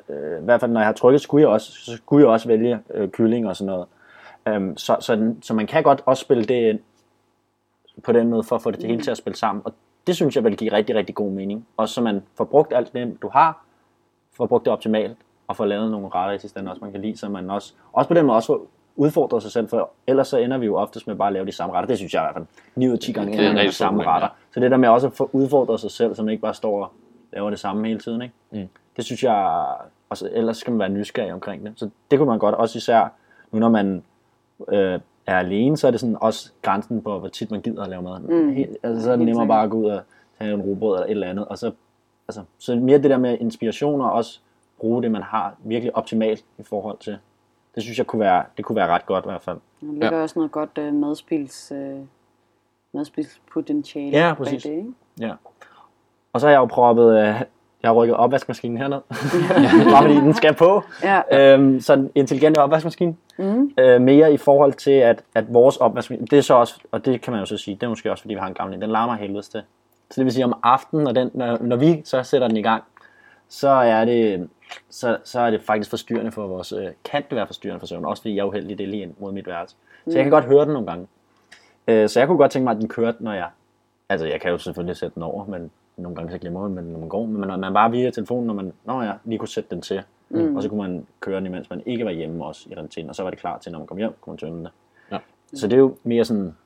[0.08, 2.48] øh, i hvert fald når jeg har trykket, skulle jeg også, så skulle jeg også
[2.48, 3.86] vælge øh, kylling og sådan noget.
[4.56, 6.78] Um, så, så, den, så man kan godt også spille det ind
[8.04, 9.72] på den måde, for at få det til hele til at spille sammen, og
[10.06, 11.66] det synes jeg vil give rigtig, rigtig god mening.
[11.76, 13.64] Og så man får brugt alt det, du har,
[14.38, 15.16] får brugt det optimalt,
[15.48, 17.72] og får lavet nogle retter i sidste ende også, man kan lide, så man også,
[17.92, 20.76] også på den måde også får udfordret sig selv, for ellers så ender vi jo
[20.76, 21.86] oftest med bare at lave de samme retter.
[21.86, 22.46] Det synes jeg i hvert fald
[22.76, 24.28] 9 ud af 10 gange er ender med de samme problem, retter.
[24.54, 26.82] Så det der med også at få udfordret sig selv, så man ikke bare står
[26.82, 26.92] og
[27.32, 28.34] laver det samme hele tiden, ikke?
[28.50, 28.68] Mm.
[28.96, 29.64] det synes jeg,
[30.10, 31.72] også, ellers skal man være nysgerrig omkring det.
[31.76, 33.08] Så det kunne man godt, også især
[33.52, 34.02] nu når man
[34.68, 37.88] øh, er alene, så er det sådan også grænsen på, hvor tit man gider at
[37.88, 38.20] lave mad.
[38.20, 38.52] Mm.
[38.52, 40.00] Helt, altså, så er det nemmere bare at gå ud og
[40.38, 41.72] tage en rugbrød eller et eller andet, og så,
[42.28, 44.40] altså, så mere det der med inspiration og også
[44.80, 47.18] bruge det, man har virkelig optimalt i forhold til.
[47.74, 49.58] Det synes jeg kunne være, det kunne være ret godt i hvert fald.
[49.80, 50.22] Der ligger ja.
[50.22, 52.00] også noget godt uh, madspils, uh,
[52.94, 54.62] madspilspotentiale Ja, bag præcis.
[54.62, 54.92] det, ikke?
[55.20, 55.32] Ja.
[56.32, 57.24] Og så har jeg jo proppet, øh,
[57.82, 59.00] jeg har rykket opvaskemaskinen herned,
[59.92, 60.82] bare fordi den skal på.
[61.02, 61.52] Ja.
[61.54, 63.16] Øhm, så en intelligent opvaskemaskine.
[63.38, 63.70] Mm.
[63.78, 67.20] Øh, mere i forhold til, at, at vores opvaskemaskine, det er så også, og det
[67.20, 68.82] kan man jo så sige, det er måske også, fordi vi har en gammel en,
[68.82, 69.62] den larmer helvedes til.
[70.10, 72.62] Så det vil sige, om aftenen, når, den, når, når vi så sætter den i
[72.62, 72.84] gang,
[73.48, 74.48] så er det,
[74.90, 78.04] så, så er det faktisk forstyrrende for vores, øh, kan det være forstyrrende for søvn,
[78.04, 79.76] også fordi jeg er uheldig, det er lige ind mod mit værelse.
[80.08, 81.06] Så jeg kan godt høre den nogle gange.
[81.88, 83.48] Øh, så jeg kunne godt tænke mig, at den kørte, når jeg,
[84.08, 86.92] altså jeg kan jo selvfølgelig sætte den over, men nogle gange så glemmer man, men
[86.92, 89.48] når man går, men når man bare via telefonen, når man, når jeg lige kunne
[89.48, 90.56] sætte den til, mm.
[90.56, 93.16] og så kunne man køre den, imens man ikke var hjemme også i realiteten, og
[93.16, 94.70] så var det klar til, når man kom hjem, kunne man tømme det.
[95.12, 95.18] Ja.
[95.54, 96.56] Så det er jo mere sådan,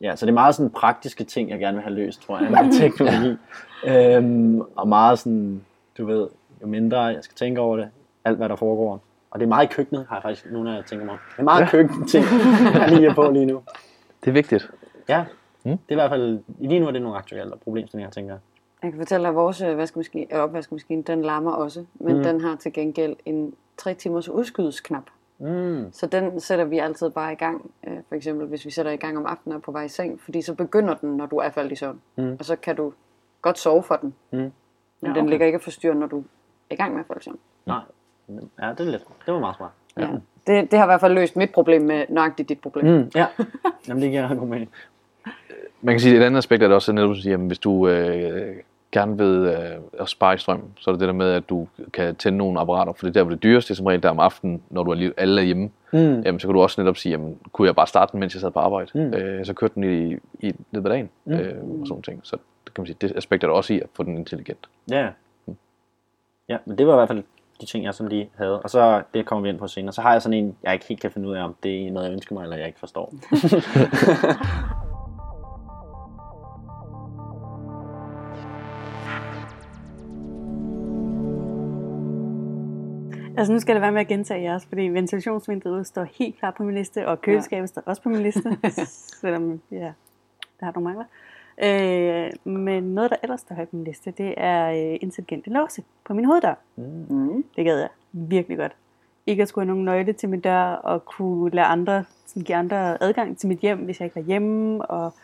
[0.00, 2.50] ja, så det er meget sådan praktiske ting, jeg gerne vil have løst, tror jeg,
[2.50, 3.36] med teknologi.
[3.86, 5.64] øhm, og meget sådan,
[5.98, 6.28] du ved,
[6.62, 7.88] jo mindre jeg skal tænke over det,
[8.24, 9.00] alt hvad der foregår.
[9.30, 11.18] Og det er meget i køkkenet, har jeg faktisk nogle af jer tænker mig om.
[11.32, 11.66] Det er meget ja.
[11.70, 12.24] køkkenting,
[12.74, 13.62] jeg lige er på lige nu.
[14.24, 14.70] Det er vigtigt.
[15.08, 15.24] Ja,
[15.66, 15.70] Mm.
[15.70, 18.40] det er i hvert fald, lige nu er det nogle aktuelle problemstillinger, tænker jeg.
[18.82, 22.18] Jeg kan fortælle dig, at vores øh, vaskemaskine, øh, opvaskemaskine, den larmer også, men Mm.
[22.18, 22.24] mm.
[22.24, 25.02] den har til gengæld en 3 timers udskydesknap.
[25.44, 25.92] Mm.
[25.92, 28.96] Så den sætter vi altid bare i gang, øh, for eksempel hvis vi sætter i
[28.96, 31.50] gang om aftenen og på vej i seng, fordi så begynder den, når du er
[31.50, 32.00] faldet i søvn.
[32.16, 32.36] Mm.
[32.38, 32.92] Og så kan du
[33.42, 34.14] godt sove for den.
[34.30, 34.38] Mm.
[34.38, 34.52] Men
[35.02, 35.28] Ja, den okay.
[35.30, 36.18] ligger ikke og forstyrrer, når du
[36.70, 37.38] er i gang med at falde i søvn.
[37.66, 37.80] Nej.
[38.62, 39.04] Ja, det er lidt.
[39.26, 39.70] Det var meget smart.
[39.98, 40.08] Ja.
[40.46, 42.86] Det, det har i hvert fald løst mit problem med nøjagtigt dit problem.
[42.86, 43.26] Mm, ja.
[43.88, 44.70] Jamen, det giver god mening.
[45.82, 47.58] Man kan sige, at et andet aspekt er det også, netop at sige, at hvis
[47.58, 48.56] du øh,
[48.94, 51.68] gerne vil øh, at spare i strøm, så er det det der med, at du
[51.92, 54.10] kan tænde nogle apparater, for det er der, hvor det dyreste er som regel der
[54.10, 55.70] om aftenen, når du er lige, alle er hjemme.
[55.92, 55.98] Mm.
[56.20, 58.40] Jamen, så kan du også netop sige, jamen, kunne jeg bare starte den, mens jeg
[58.40, 58.90] sad på arbejde?
[58.94, 59.00] Mm.
[59.00, 59.14] Mm.
[59.14, 60.14] Øh, så kørte den i,
[60.46, 61.32] i løbet af dagen, Mm.
[61.32, 61.38] mm.
[61.38, 62.20] øh, og sådan ting.
[62.22, 64.68] Så det kan man sige, det aspekt er der også i at få den intelligent.
[64.90, 65.08] Ja, ja.
[66.48, 67.22] Ja, men det var i hvert fald
[67.60, 68.60] de ting, jeg sådan lige havde.
[68.60, 70.84] Og så, det kommer vi ind på senere, så har jeg sådan en, jeg ikke
[70.88, 72.78] helt kan finde ud af, om det er noget, jeg ønsker mig, eller jeg ikke
[72.80, 73.14] forstår.
[83.36, 86.62] Altså nu skal det være med at gentage jeres, fordi ventilationsvinduet står helt klart på
[86.62, 87.66] min liste, og køleskabet ja.
[87.66, 88.58] står også på min liste,
[89.20, 89.92] selvom ja,
[90.60, 91.04] der har nogle mangler.
[91.62, 95.82] Øh, men noget, der ellers står højt på min liste, det er øh, intelligente låse
[96.04, 96.54] på min hoveddør.
[96.76, 97.44] Mm.
[97.56, 98.76] Det gad jeg virkelig godt.
[99.26, 102.56] Ikke at skulle have nogen nøgle til min dør, og kunne lade andre, sådan give
[102.56, 105.14] andre adgang til mit hjem, hvis jeg ikke var hjemme, og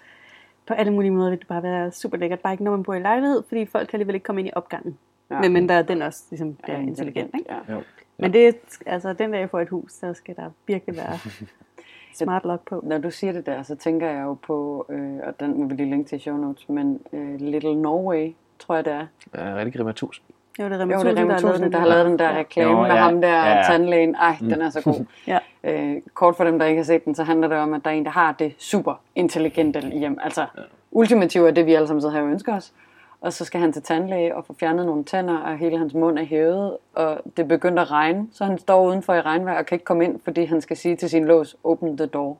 [0.66, 2.40] på alle mulige måder vil det bare være super lækkert.
[2.40, 4.53] Bare ikke når man bor i lejlighed, fordi folk kan alligevel ikke komme ind i
[4.55, 4.99] opgangen.
[5.30, 5.34] Ja.
[5.34, 5.40] Ja.
[5.40, 7.30] Men mindre den også ligesom, bliver Ja, intelligent.
[7.38, 7.54] Ikke?
[7.68, 7.74] Ja.
[7.74, 7.80] Jo.
[8.18, 11.18] Men det, altså, den dag jeg får et hus, så skal der virkelig være
[12.18, 12.80] smart lock på.
[12.86, 15.74] Når du siger det der, så tænker jeg jo på, øh, og den må vi
[15.74, 19.06] lige linke til i show notes, men øh, Little Norway, tror jeg det er.
[19.34, 20.24] Ja, rigtig Rema 1000.
[20.58, 21.78] Jo, det er Jo, Rema det er 1000, Rema der, har lavet 1000, den der
[21.78, 22.96] har lavet den der reklame Jo, med ja.
[22.96, 23.62] ham der Ja, ja.
[23.62, 24.14] tandlægen.
[24.14, 25.04] Ej, den er så god.
[25.26, 25.38] Ja.
[25.64, 27.90] Øh, kort for dem, der ikke har set den, så handler det om, at der
[27.90, 30.18] er en, der har det super intelligente hjem.
[30.22, 30.46] Altså,
[30.90, 32.72] ultimativt er det, vi alle sammen sidder her og ønsker os.
[33.20, 36.18] Og så skal han til tandlæge og få fjernet nogle tænder, og hele hans mund
[36.18, 39.74] er hævet, og det begynder at regne, så han står udenfor i regnvejr og kan
[39.74, 42.38] ikke komme ind, fordi han skal sige til sin lås, open the door.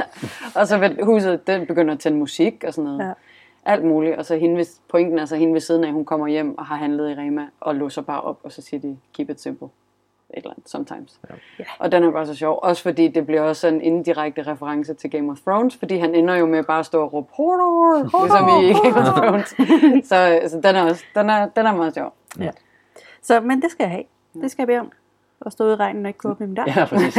[0.58, 3.08] og så vil huset, den begynder at tænde musik og sådan noget.
[3.08, 3.12] Ja.
[3.64, 6.26] Alt muligt, og så hende ved, pointen er så hende ved siden af, hun kommer
[6.26, 9.30] hjem og har handlet i Rema, og låser bare op, og så siger de, keep
[9.30, 9.68] it simple.
[10.30, 11.20] Et eller andet, sometimes.
[11.58, 11.64] Ja.
[11.78, 15.10] Og den er bare så sjov, også fordi det bliver også en indirekte reference til
[15.10, 18.48] Game of Thrones, fordi han ender jo med bare at stå og råbe, Hodor, ligesom
[18.48, 19.48] i Game of Thrones.
[20.08, 22.14] så, så den er også, den er, den er meget sjov.
[22.40, 22.50] Ja.
[23.22, 24.04] Så, men det skal jeg have.
[24.42, 24.92] Det skal jeg bede om.
[25.40, 26.64] Og stå ude i regnen og ikke kunne åbne min dør.
[26.66, 27.18] Ja, præcis.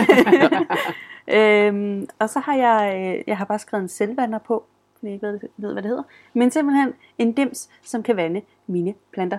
[1.37, 5.13] øhm, og så har jeg, øh, jeg har bare skrevet en selvvander på, fordi jeg
[5.13, 6.03] ikke ved, ved, hvad det hedder.
[6.33, 9.37] Men simpelthen en dims, som kan vande mine planter.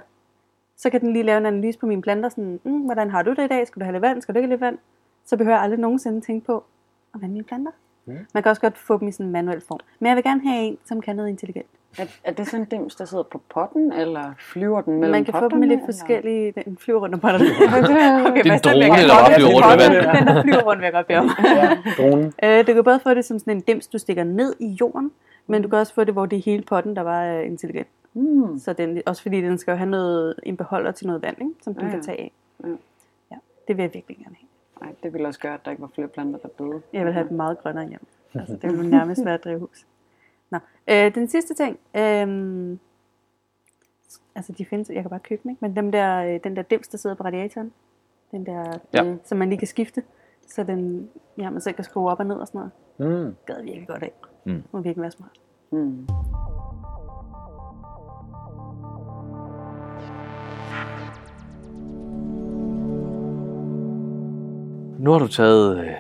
[0.78, 3.30] Så kan den lige lave en analyse på mine planter, sådan, mm, hvordan har du
[3.30, 3.66] det i dag?
[3.66, 4.22] Skal du have lidt vand?
[4.22, 4.78] Skal du ikke have lidt vand?
[5.24, 6.64] Så behøver jeg aldrig nogensinde tænke på
[7.14, 7.70] at vande mine planter.
[8.06, 8.18] Mm.
[8.34, 9.80] Man kan også godt få dem i sådan en manuel form.
[10.00, 11.66] Men jeg vil gerne have en, som kan noget intelligent.
[11.98, 15.24] Er, er det sådan en dims, der sidder på potten, eller flyver den mellem Man
[15.24, 15.92] kan få dem med potterne, lidt eller?
[15.92, 16.52] forskellige...
[16.64, 17.44] Den flyver rundt om potterne.
[17.44, 20.18] Det er en drone, der bare flyver rundt med vand.
[20.18, 21.30] Den, der flyver rundt, vil jeg godt bede om.
[21.98, 22.32] Dronen.
[22.42, 25.10] Øh, du kan både få det som sådan en dims, du stikker ned i jorden,
[25.46, 27.88] men du kan også få det, hvor det er hele potten, der var intelligent.
[28.14, 28.59] Mm.
[28.59, 31.55] Så den, også fordi den skal jo have noget, en beholder til noget vand, ikke?
[31.62, 32.33] som den Ja, kan tage af.
[32.64, 32.68] Ja.
[33.31, 33.37] Ja,
[33.68, 34.49] det vil jeg virkelig gerne have.
[34.81, 36.83] Nej, det ville også gøre, at der ikke var flere planter, der døde.
[36.92, 38.07] Jeg vil have et meget grønnere hjem.
[38.35, 39.87] Altså, det vil jo nærmest være et drivhus.
[40.51, 40.59] Nå.
[40.90, 41.79] Øh, den sidste ting.
[41.97, 42.77] Øh,
[44.35, 45.59] altså, de findes, jeg kan bare købe dem, ikke?
[45.61, 47.73] Men dem der, øh, den der dims, der sidder på radiatoren,
[48.31, 49.03] den der, Ja.
[49.03, 49.21] mm.
[49.25, 50.03] som man lige kan skifte,
[50.47, 52.68] så den, ja, man selv kan skrue op og ned og sådan
[52.99, 53.25] noget.
[53.27, 53.37] Mm.
[53.47, 54.12] Gad virkelig godt af.
[54.44, 54.62] Mm.
[54.73, 55.40] Må virkelig være smart.
[55.71, 56.07] Mm.
[64.98, 65.94] Nu har du taget øh,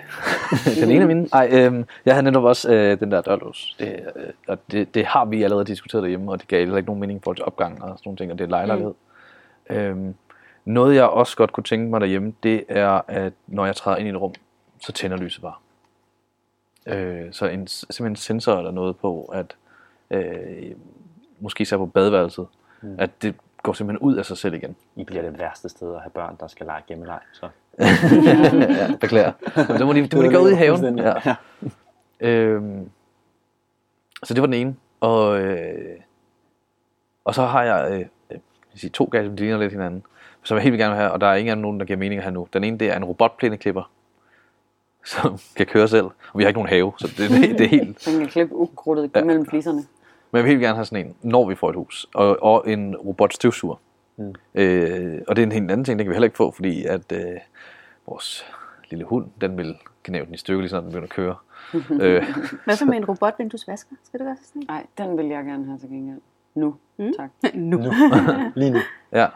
[0.82, 1.28] den ene af mine.
[1.32, 3.76] Ej, øh, jeg havde netop også øh, den der dørlås.
[3.78, 6.86] Det, øh, og det, det har vi allerede diskuteret derhjemme, og det gav heller ikke
[6.86, 8.94] nogen mening i forhold til opgang og sådan nogle ting, og det er lejlighed.
[9.70, 9.76] Mm.
[9.76, 10.14] Øh,
[10.64, 14.08] noget jeg også godt kunne tænke mig derhjemme, det er, at når jeg træder ind
[14.08, 14.34] i et rum,
[14.80, 15.54] så tænder lyset bare.
[16.86, 19.56] Øh, så en, simpelthen en sensor eller noget på, at
[20.10, 20.72] øh,
[21.40, 22.46] måske især på badeværelset,
[22.82, 22.96] mm.
[22.98, 24.76] at det går simpelthen ud af sig selv igen.
[24.96, 27.20] I bliver det værste sted at have børn, der skal lege gemmeleg.
[27.32, 27.48] Så.
[27.80, 29.32] Ja, beklager.
[29.68, 30.78] Men så må de, de må de gå ud i haven.
[30.78, 31.22] Fuldstændig.
[31.26, 31.34] Ja.
[32.20, 32.90] Øhm,
[34.24, 34.76] så det var den ene.
[35.00, 36.00] Og, øh,
[37.24, 38.40] og så har jeg øh, øh, jeg
[38.72, 40.02] vil sige, to gadgets, der ligner lidt hinanden.
[40.42, 41.86] Som jeg helt vil gerne vil have, og der er ingen af dem nogen, der
[41.86, 42.48] giver mening at have nu.
[42.52, 43.90] Den ene, det er en robotplæneklipper,
[45.04, 46.04] som kan køre selv.
[46.04, 48.04] Og vi har ikke nogen have, så det, det, det er helt...
[48.06, 49.18] Den kan klippe ukrudtet Ja.
[49.18, 49.24] ja.
[49.24, 49.84] mellem fliserne.
[50.30, 52.06] Men jeg vil helt gerne have sådan en, når vi får et hus.
[52.14, 53.76] Og, og en robotstøvsuger.
[54.18, 54.34] Mm.
[54.54, 56.84] Øh, og det er en helt anden ting, det kan vi heller ikke få, fordi
[56.84, 57.36] at øh,
[58.06, 58.46] vores
[58.90, 61.36] lille hund, den vil knæve den i stykker, lige sådan, den begynder at køre.
[62.02, 62.24] øh,
[62.64, 63.96] Hvad så med en robotvinduesvasker?
[64.04, 66.20] Skal det gøre sådan Nej, den vil jeg gerne have til gengæld.
[66.54, 67.12] Nu, Mm.
[67.18, 67.30] tak.
[67.54, 67.60] en?
[67.70, 67.78] Nu.
[68.56, 68.78] Lige nu.
[69.12, 69.26] ja.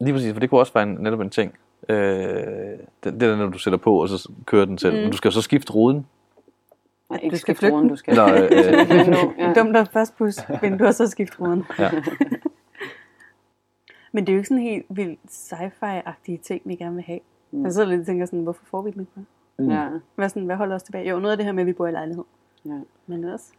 [0.00, 1.54] Lige præcis, for det kunne også være en, netop en ting.
[1.88, 4.94] Øh, det, det er når du sætter på, og så kører den selv.
[4.94, 5.00] Mm.
[5.00, 6.06] Men du skal jo så skifte ruden.
[7.10, 7.90] Nej, ikke du skal flytte ruden, den.
[7.90, 8.10] du skal.
[8.12, 9.52] Eller, øh, ja.
[9.56, 11.64] Dumt at først pusse vinduer, så skifte ruden.
[11.78, 11.90] Ja.
[14.14, 17.20] Men det er jo ikke sådan helt vildt sci-fi-agtige ting, vi gerne vil have.
[17.50, 17.64] Mm.
[17.64, 19.12] Jeg sidder lidt og tænker sådan, hvorfor får vi dem ikke?
[19.14, 19.80] bare?
[19.80, 19.88] Ja.
[20.14, 21.10] Hvad, sådan, hvad holder os tilbage?
[21.10, 22.24] Jo, noget af det her med, at vi bor i lejlighed.
[22.64, 22.78] Ja.
[23.06, 23.52] Men ellers.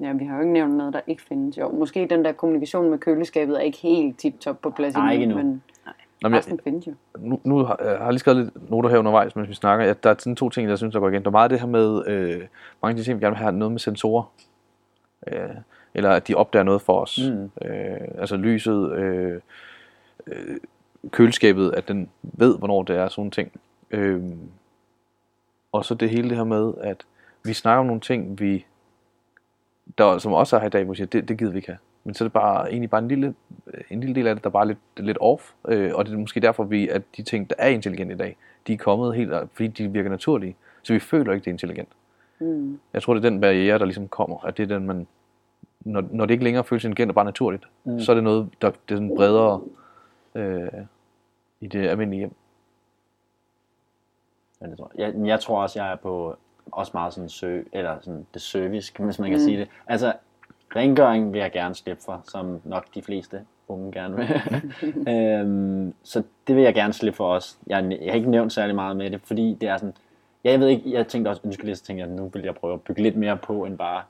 [0.00, 1.58] ja, vi har jo ikke nævnt noget, der ikke findes.
[1.58, 5.22] Jo, måske den der kommunikation med køleskabet er ikke helt tip-top på plads Nej, ikke
[5.22, 5.36] endnu.
[5.36, 5.62] men
[6.22, 6.92] Nå, men jeg, findes jo.
[7.18, 9.86] nu, nu har, jeg har jeg lige skrevet lidt noter her undervejs, mens vi snakker.
[9.86, 11.22] Ja, der er sådan to ting, jeg synes, der går igen.
[11.22, 12.40] Der er meget det her med, øh,
[12.82, 14.32] mange af de ting, vi gerne vil have noget med sensorer.
[15.26, 15.48] Øh,
[15.94, 17.30] eller at de opdager noget for os.
[17.32, 17.68] Mm.
[17.68, 19.40] Øh, altså lyset, øh,
[20.26, 20.56] øh,
[21.10, 23.52] køleskabet, at den ved, hvornår det er, sådan nogle ting.
[23.90, 24.22] Øh,
[25.72, 27.04] og så det hele det her med, at
[27.44, 28.66] vi snakker om nogle ting, vi,
[29.98, 31.68] der, som også er her i dag, hvor vi siger, det, det gider vi ikke
[31.68, 31.78] have.
[32.04, 33.34] Men så er det bare, egentlig bare en lille,
[33.90, 35.52] en lille del af det, der bare er lidt, lidt off.
[35.68, 38.36] Øh, og det er måske derfor, vi, at de ting, der er intelligente i dag,
[38.66, 40.56] de er kommet helt, fordi de virker naturlige.
[40.82, 41.88] Så vi føler ikke, det er intelligent.
[42.40, 42.80] Mm.
[42.94, 44.46] Jeg tror, det er den barriere, der ligesom kommer.
[44.46, 45.06] At det er den, man,
[45.80, 48.00] når, når det ikke længere føles intelligent og bare naturligt, mm.
[48.00, 49.60] så er det noget, der det er sådan bredere
[50.38, 50.72] øh,
[51.60, 52.34] i det almindelige hjem.
[54.60, 55.14] Ja, det tror jeg.
[55.16, 56.36] Jeg, jeg tror også, jeg er på
[56.72, 59.44] også meget sådan sø, eller sådan det service, hvis man kan Mm.
[59.44, 59.68] sige det.
[59.86, 60.12] Altså,
[60.76, 64.28] rengøring vil jeg gerne slippe for, som nok de fleste unge gerne vil.
[65.14, 67.58] øhm, så det vil jeg gerne slippe for os.
[67.66, 69.94] Jeg, jeg har ikke nævnt særlig meget med det, fordi det er sådan,
[70.44, 72.54] ja, jeg ved ikke, jeg tænkte også, ønske lidt, så tænkte jeg, nu vil jeg
[72.54, 74.02] prøve at bygge lidt mere på, end bare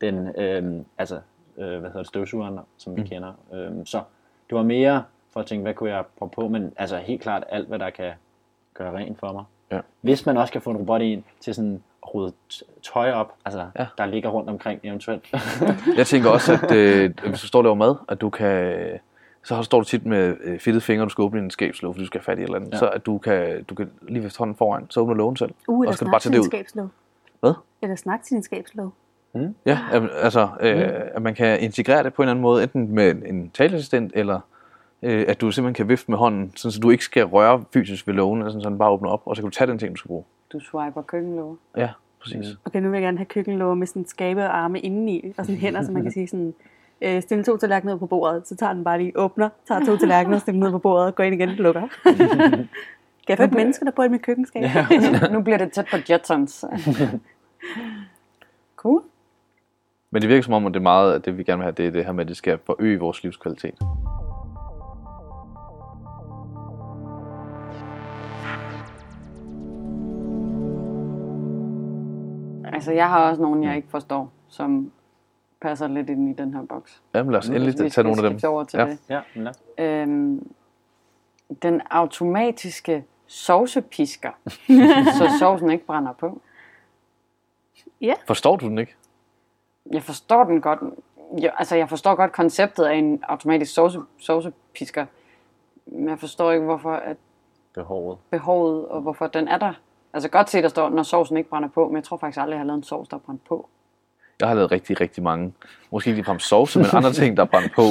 [0.00, 1.20] den, øhm, altså,
[1.56, 3.06] øh, hvad hedder det, støvsugeren, som vi Mm.
[3.08, 3.32] kender.
[3.52, 4.02] Øhm, så
[4.50, 7.44] det var mere for at tænke, hvad kunne jeg prøve på, men altså helt klart
[7.48, 8.12] alt, hvad der kan
[8.74, 9.44] gøre rent for mig.
[9.70, 9.80] Ja.
[10.00, 12.32] Hvis man også kan få en robot ind til sådan at rydde
[12.82, 13.82] tøj op, altså Ja.
[13.82, 13.86] ja.
[13.98, 15.32] der ligger rundt omkring eventuelt.
[15.96, 18.74] Jeg tænker også, at øh, hvis du står og laver mad, at du kan...
[19.44, 22.06] Så står du tit med øh, fedtede fingre, du skal åbne en skabslåge, fordi du
[22.06, 22.70] skal have fat i et eller andet.
[22.70, 22.74] Ja.
[22.76, 22.78] Ja.
[22.78, 25.54] Så at du kan, du kan lige ved hånden foran, så åbner lågen selv.
[25.68, 26.88] Uh, og eller så skal du bare til tage det ud.
[27.40, 27.52] Hvad?
[27.82, 28.92] Eller snak til din skabslåg.
[29.66, 32.94] Ja, jamen, altså, øh, at man kan integrere det på en eller anden måde, enten
[32.94, 34.40] med en taleassistent, eller
[35.04, 38.06] øh, at du simpelthen kan vifte med hånden, sådan, så du ikke skal røre fysisk
[38.06, 39.78] ved lågen, eller sådan, så den bare åbner op, og så kan du tage den
[39.78, 40.24] ting, du skal bruge.
[40.52, 41.56] Du swiper køkkenlåge.
[41.76, 41.88] Ja,
[42.20, 42.46] præcis.
[42.46, 42.58] Mm.
[42.64, 45.60] Okay, nu vil jeg gerne have køkkenlåger med sådan skabe og arme indeni, og sådan
[45.60, 46.54] hænder, så man kan sige sådan,
[47.02, 49.96] øh, stille to tallerkener ned på bordet, så tager den bare lige, åbner, tager to
[49.96, 51.88] tallerkener, stiller ned på bordet, går ind igen, lukker.
[53.26, 54.62] kan jeg få et menneske, der bor i mit køkkenskab?
[54.62, 54.86] Ja.
[55.32, 56.64] nu bliver det tæt på Jetsons.
[58.76, 59.02] cool.
[60.10, 61.72] Men det virker som om, at det er meget, at det vi gerne vil have,
[61.72, 63.74] det er det her med, at det skal forøge vores livskvalitet.
[72.74, 74.92] Altså, jeg har også nogen, jeg ikke forstår, som
[75.60, 77.02] passer lidt ind i den her boks.
[77.14, 78.50] Jamen lad os endelig vi tage nogle af dem.
[78.50, 78.86] over til Ja.
[78.86, 78.98] det.
[79.08, 80.02] ja, ja.
[80.02, 80.50] Øhm,
[81.62, 84.30] den automatiske sovsepisker,
[85.18, 86.40] så sovsen ikke brænder på.
[88.26, 88.94] Forstår du den ikke?
[89.92, 90.78] Jeg forstår den godt.
[91.40, 95.06] Jeg, altså, jeg forstår godt konceptet af en automatisk sovse, sovsepisker,
[95.86, 97.16] men jeg forstår ikke, hvorfor at
[97.74, 98.18] behovet.
[98.30, 99.72] behovet, og hvorfor den er der.
[100.14, 102.52] Altså godt se, der står, når sovsen ikke brænder på, men jeg tror faktisk aldrig,
[102.54, 103.68] jeg har lavet en sovs, der er brændt på.
[104.40, 105.52] Jeg har lavet rigtig, rigtig mange.
[105.92, 107.82] Måske ikke ligefrem sovse, men andre ting, der er brændt på.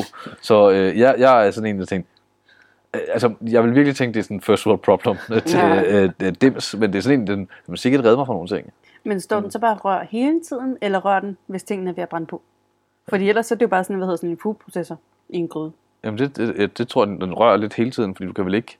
[0.41, 2.07] Så øh, jeg, jeg er sådan en, der tænker,
[2.93, 5.59] øh, altså, jeg vil virkelig tænke, det er sådan en first world problem øh, til
[5.59, 6.03] Ja.
[6.03, 8.47] øh, øh, dims, men det er sådan en, den, den sikkert redde mig fra nogle
[8.47, 8.73] ting.
[9.03, 12.03] Men står den så bare rør hele tiden, eller rør den, hvis tingene er ved
[12.03, 12.41] at brænde på?
[13.09, 14.97] Fordi ellers så er det jo bare sådan, hvad hedder sådan en foodprocessor
[15.29, 15.71] i en gryde.
[16.03, 18.45] Jamen det, det, det tror jeg, den, den rører lidt hele tiden, fordi du kan
[18.45, 18.77] vel ikke,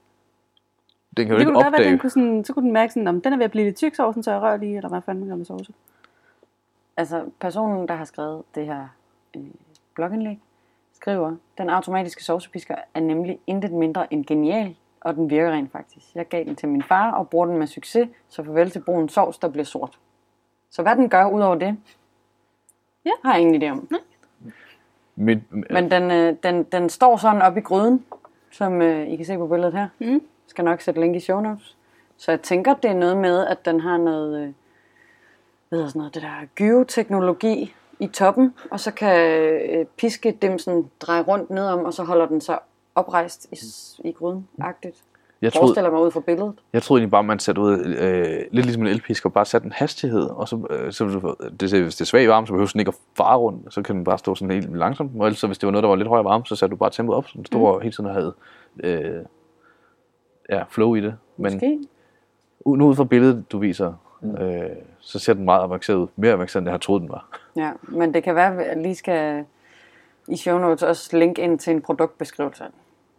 [1.16, 1.90] den kan jo Det ikke kunne godt være, opdage.
[1.90, 3.76] den kunne sådan, så kunne den mærke sådan, om den er ved at blive lidt
[3.76, 5.72] tyk sovsen, så jeg rører lige, eller hvad fanden gør med sovse.
[6.96, 8.88] Altså, personen, der har skrevet det her
[9.36, 9.42] øh,
[9.94, 10.38] blogindlæg,
[10.92, 16.14] skriver, den automatiske sovsepisker er nemlig intet mindre end genial, og den virker rent faktisk.
[16.14, 19.08] Jeg gav den til min far og bruger den med succes, så farvel til brun
[19.08, 19.98] sovs, der bliver sort.
[20.70, 21.76] Så hvad den gør ud over det,
[23.04, 23.10] Ja.
[23.24, 23.88] har jeg ingen idé om.
[25.16, 28.04] Men, Men den, øh, den, den står sådan oppe i gryden,
[28.50, 29.88] som øh, I kan se på billedet her.
[29.98, 30.20] Mm.
[30.46, 31.76] Skal nok sætte link i show notes.
[32.16, 34.52] Så jeg tænker, det er noget med, at den har noget, øh,
[35.68, 39.30] hvad hedder sådan noget, det der gyroteknologi i toppen, og så kan
[39.70, 42.58] øh, piskedimsen dreje rundt nedom, og så holder den sig
[42.94, 43.56] oprejst i,
[44.08, 44.96] i gryden, agtigt.
[45.42, 46.54] jeg, troede, Forestiller mig ud fra billedet.
[46.72, 49.66] jeg troede egentlig bare, man satte ud, øh, lidt ligesom en elpisk, og bare satte
[49.66, 52.80] en hastighed, og så, øh, så det, hvis det er svag varme, så behøver den
[52.80, 55.46] ikke at fare rundt, så kan den bare stå sådan helt langsomt, og ellers så
[55.46, 57.28] hvis det var noget, der var lidt højere varme, så satte du bare tempoet op,
[57.28, 57.82] så den stod mm.
[57.82, 58.34] hele tiden havde
[58.84, 59.24] øh,
[60.50, 61.14] ja, flow i det.
[61.36, 61.78] Men Måske.
[62.68, 63.92] u- nu ud fra billedet, du viser,
[64.40, 64.60] øh,
[65.00, 66.06] så ser den meget avanceret ud.
[66.16, 67.38] Mere avanceret, end jeg har troet, den var.
[67.56, 69.44] Ja, men det kan være, at jeg lige skal
[70.28, 72.64] i show notes også link ind til en produktbeskrivelse.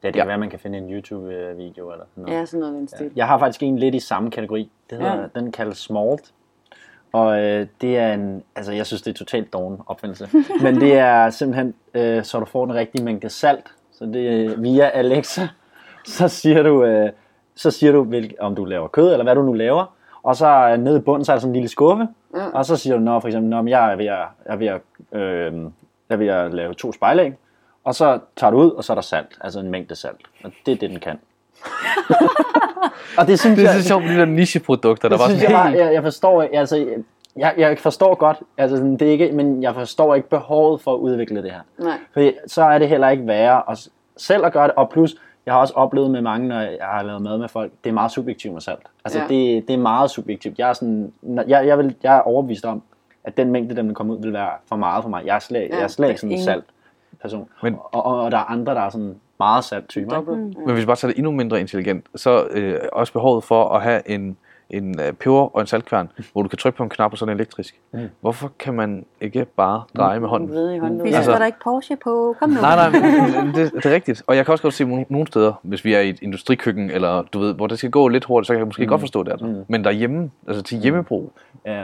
[0.04, 0.20] Ja, det Ja.
[0.22, 2.40] kan være, at man kan finde en YouTube-video eller sådan noget.
[2.40, 3.12] Ja, sådan noget i den stil.
[3.16, 4.72] Jeg har faktisk en lidt i samme kategori.
[4.90, 5.22] Det hedder, Ja.
[5.22, 5.28] ja.
[5.40, 6.34] Den kaldes Smalt.
[7.12, 10.30] Og øh, det er en, altså jeg synes det er totalt doven opfindelse.
[10.64, 13.74] Men det er simpelthen, øh, så du får den rigtige mængde salt.
[13.92, 15.48] Så det er via Alexa,
[16.18, 17.10] så siger du, øh,
[17.56, 19.96] så siger du hvilk, om du laver kød, eller hvad du nu laver.
[20.24, 22.08] Og så øh, nede i bunden, så er der sådan en lille skuffe.
[22.36, 22.46] Ja.
[22.54, 24.68] Og så siger du, når for eksempel, når jeg er ved at, jeg er ved
[24.68, 24.82] at,
[25.12, 25.54] øh,
[26.10, 27.34] jeg er ved at lave to spejlæg.
[27.84, 30.22] Og så tager du ud, og så er der salt, altså en mængde salt.
[30.44, 31.20] Og det er det, den kan.
[33.20, 35.42] og det synes Det er jeg, så sjovt med de der nicheprodukter, der var sådan
[35.42, 35.58] jeg, helt...
[35.58, 36.88] bare, jeg, jeg forstår, altså,
[37.36, 40.98] jeg, jeg forstår godt, altså det er ikke, men jeg forstår ikke behovet for at
[40.98, 41.60] udvikle det her.
[41.78, 41.98] Nej.
[42.14, 43.88] For så er det heller ikke værre at,
[44.18, 45.16] selv at gøre det, og plus,
[45.46, 47.94] jeg har også oplevet med mange, når jeg har lavet mad med folk, det er
[47.94, 48.80] meget subjektivt med salt.
[49.06, 49.26] Altså Ja.
[49.28, 50.60] det, det er meget subjektivt.
[50.60, 52.82] Jeg er, sådan, når- jeg, jeg, vil, jeg er overbevist om,
[53.24, 55.26] at den mængde, den kommer ud, vil være for meget for mig.
[55.26, 56.64] Jeg er slet, Ja, jeg er slet ikke sådan en salt
[57.22, 57.50] person.
[57.64, 60.22] Men- og, og, og, der er andre, der er sådan meget salt typer.
[60.22, 60.28] Mm.
[60.38, 63.82] Men hvis vi bare tager det endnu mindre intelligent, så øh, også behovet for at
[63.82, 64.38] have en,
[64.70, 67.36] en øh, peber og en saltkværn, hvor du kan trykke på en knap og sådan
[67.36, 67.80] elektrisk.
[67.94, 68.00] Mm.
[68.22, 70.50] Hvorfor kan man ikke bare dreje med hånden?
[70.50, 71.04] Vride i hånden.
[71.04, 72.36] Vi Altså- der ikke Porsche på.
[72.40, 72.62] Kom nu.
[72.62, 73.00] Nej, nej,
[73.56, 74.24] det, det er rigtigt.
[74.28, 76.92] Og jeg kan også godt se nogle, nogle steder, hvis vi er i et industrikøkken,
[76.92, 78.90] eller du ved, hvor det skal gå lidt hurtigt, så kan jeg måske mm.
[78.90, 79.32] godt forstå det.
[79.32, 79.46] Altså.
[79.46, 79.64] Mm.
[79.68, 81.32] Men derhjemme, altså til hjemmebrug,
[81.66, 81.84] Ja.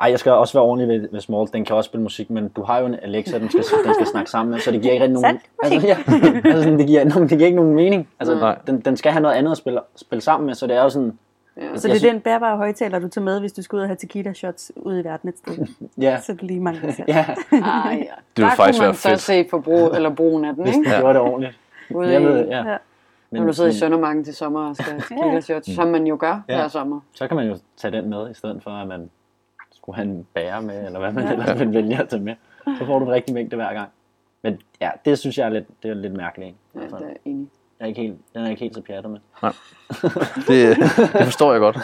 [0.00, 1.48] Ej, jeg skal også være ordentlig ved, ved Small.
[1.52, 4.06] Den kan også spille musik, men du har jo en Alexa, den skal, den skal
[4.06, 5.40] snakke sammen med, så det giver ikke rigtig nogen...
[5.62, 5.96] Altså, ja,
[6.44, 8.08] altså, sådan, det, giver, det giver ikke nogen mening.
[8.20, 8.58] Altså, Nej.
[8.66, 10.88] den, den skal have noget andet at spille, spille sammen med, så det er jo
[10.90, 11.18] sådan...
[11.60, 11.76] Ja.
[11.76, 13.88] Så det er synes- den bærbare højtaler, du tager med, hvis du skal ud og
[13.88, 15.66] have tequila shots ude i verden et sted.
[15.98, 17.04] Ja, Så det lige mangler selv.
[17.08, 17.58] ja, Ah,
[17.98, 17.98] ja.
[17.98, 18.06] Det
[18.36, 19.20] Der vil faktisk kunne man så fedt.
[19.20, 20.90] se forbrug, eller brugen af den, hvis ikke?
[20.90, 21.58] den gjorde det ordentligt.
[21.94, 22.68] Ude Jeg i, ved, ja.
[22.70, 22.76] Ja.
[23.30, 26.42] når du sidder i Søndermarken til sommer og skal tequila shots, som man jo gør
[26.48, 26.56] Ja.
[26.56, 27.00] hver sommer.
[27.14, 29.10] Så kan man jo tage den med, i stedet for at man
[29.74, 32.34] skulle have en bære med, eller hvad man ellers vil vælge at tage med.
[32.78, 33.88] Så får du den rigtige mængde hver gang.
[34.42, 36.48] Men ja, det synes jeg er lidt, det er lidt mærkeligt.
[36.48, 36.58] Ikke?
[36.74, 37.48] Ja, det er enig.
[37.80, 39.20] Jeg er ikke helt, den er jeg ikke helt så pjattet med.
[40.48, 40.76] det,
[41.12, 41.78] det forstår jeg godt.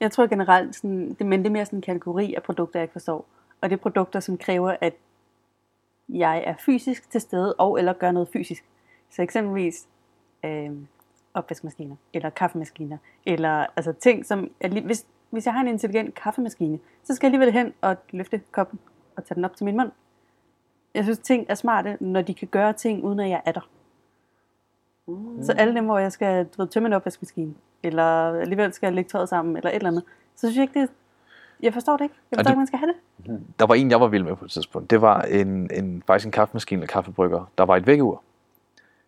[0.00, 2.84] Jeg tror generelt, sådan, det, men det er mere sådan en kategori af produkter, jeg
[2.84, 3.26] ikke forstår.
[3.60, 4.94] Og det er produkter, som kræver, at
[6.08, 8.64] jeg er fysisk til stede, og eller gør noget fysisk.
[9.10, 9.88] Så eksempelvis
[10.44, 10.70] øh,
[11.34, 14.50] opvaskemaskiner, eller kaffemaskiner, eller altså ting, som...
[14.64, 18.40] li- Hvis, hvis jeg har en intelligent kaffemaskine, så skal jeg alligevel hen og løfte
[18.50, 18.78] koppen
[19.16, 19.90] og tage den op til min mund.
[20.94, 23.68] Jeg synes, ting er smarte, når de kan gøre ting, uden at jeg er der.
[25.06, 25.42] Mm.
[25.42, 28.04] Så alle dem, hvor jeg skal du ved, tømme en opvaskemaskine, eller
[28.40, 30.04] alligevel skal jeg lægge tøjet sammen, eller et eller andet,
[30.36, 30.88] så synes jeg ikke, det
[31.62, 32.14] Jeg forstår det ikke.
[32.30, 33.40] Jeg Og forstår det- ikke, man skal have det.
[33.58, 34.90] Der var en, jeg var vild med på et tidspunkt.
[34.90, 37.50] Det var en, en, faktisk en kaffemaskine eller kaffebrygger.
[37.58, 38.22] Der var et vækkeur.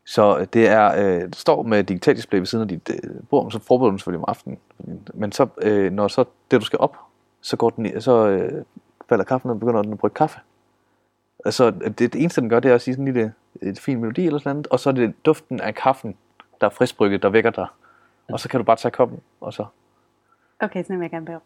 [0.05, 3.51] Så det er, øh, det står med digitalt display ved siden af dit øh, bord,
[3.51, 4.59] så forbereder du selvfølgelig om aftenen.
[5.15, 6.97] Men så, øh, når så det, du skal op,
[7.41, 8.65] så, går den, så øh,
[9.09, 10.39] falder kaffen ned og begynder den at brygge kaffe.
[11.47, 13.33] Altså, det, det eneste, den gør, det er at sige sådan en lille
[13.63, 16.17] et fin melodi eller sådan noget, og så er det duften af kaffen,
[16.61, 17.67] der er friskbrygget, der vækker dig.
[18.29, 19.65] Og så kan du bare tage koppen, og så
[20.61, 21.41] Okay, sådan vil jeg gerne bære.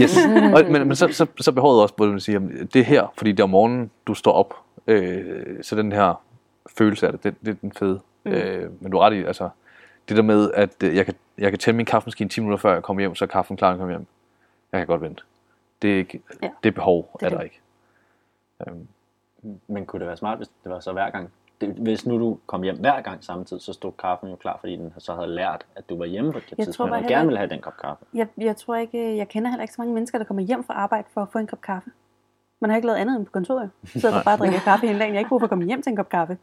[0.00, 0.16] Yes.
[0.56, 2.38] Og, men, men så, så, så behovet også, hvor man siger,
[2.74, 4.54] det er her, fordi det er om morgenen, du står op.
[4.86, 6.22] Øh, så den her
[6.78, 8.00] følelse af det, det, det er den fede.
[8.24, 8.30] Mm.
[8.32, 9.48] Øh, men du er ret i, altså,
[10.08, 12.72] det der med, at øh, jeg kan, jeg kan tænde min kaffemaskine 10 minutter før
[12.72, 14.06] jeg kommer hjem, så er kaffen klar, når jeg kommer hjem.
[14.72, 15.22] Jeg kan godt vente.
[15.82, 16.50] Det er, ikke, Ja.
[16.62, 17.60] det behov Det er er der ikke.
[18.68, 18.86] Øhm,
[19.66, 21.30] Men kunne det være smart, hvis det var så hver gang?
[21.60, 24.76] Det, hvis nu du kom hjem hver gang samtidig, så stod kaffen jo klar, fordi
[24.76, 27.16] den så havde lært, at du var hjemme på det Jeg tror tidspunkt, og heller
[27.16, 28.04] gerne ville have den kop kaffe.
[28.14, 30.74] Jeg, jeg tror ikke, jeg kender heller ikke så mange mennesker, der kommer hjem fra
[30.74, 31.90] arbejde for at få en kop kaffe.
[32.60, 33.70] Man har ikke lavet andet end på kontoret.
[33.84, 35.14] Så sidder der bare og drikker kaffe hele dagen.
[35.14, 36.38] Jeg har ikke brug for at komme hjem til en kop kaffe.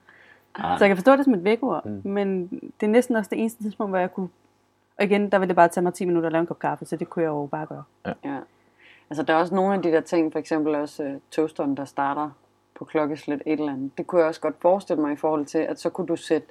[0.55, 2.01] Ah, Så jeg kan forstå det som et vækord, Mm.
[2.03, 4.29] men det er næsten også det eneste tidspunkt, hvor jeg kunne...
[4.97, 6.85] Og igen, der ville det bare tage mig 10 minutter at lave en kop kaffe,
[6.85, 7.83] så det kunne jeg jo bare gøre.
[8.05, 8.37] Ja.
[9.09, 11.85] Altså, der er også nogle af de der ting, for eksempel også uh, toasteren, der
[11.85, 12.29] starter
[12.77, 13.91] på klokkeslæt et eller andet.
[13.97, 16.47] Det kunne jeg også godt forestille mig i forhold til, at så kunne du sætte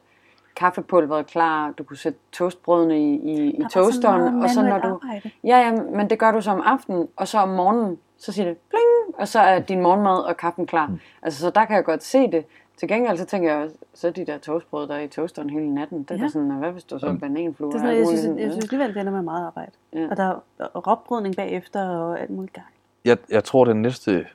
[0.57, 4.89] kaffepulveret klar, du kunne sætte toastbrødene i, i, i toasteren, og så når du...
[4.89, 5.31] Arbejde.
[5.45, 8.47] Ja, ja, men det gør du så om aftenen, og så om morgenen, så siger
[8.47, 10.87] det bling, og så er din morgenmad og kaffen klar.
[10.87, 10.99] Mm.
[11.23, 12.45] Altså, så der kan jeg godt se det.
[12.77, 15.51] Til gengæld så tænker jeg, også, så er de der toastbrød, der er i toasteren
[15.51, 16.23] hele natten, det er Ja.
[16.23, 17.71] da sådan, hvad hvis du så er bananfluer?
[17.71, 18.43] Det er sådan, jeg, synes, muligt?
[18.45, 19.71] jeg synes alligevel, det ender med meget arbejde.
[19.93, 20.07] Ja.
[20.11, 20.25] Og der
[20.59, 22.67] er råbrydning bagefter og alt muligt galt.
[23.05, 24.27] jeg, jeg tror, den næste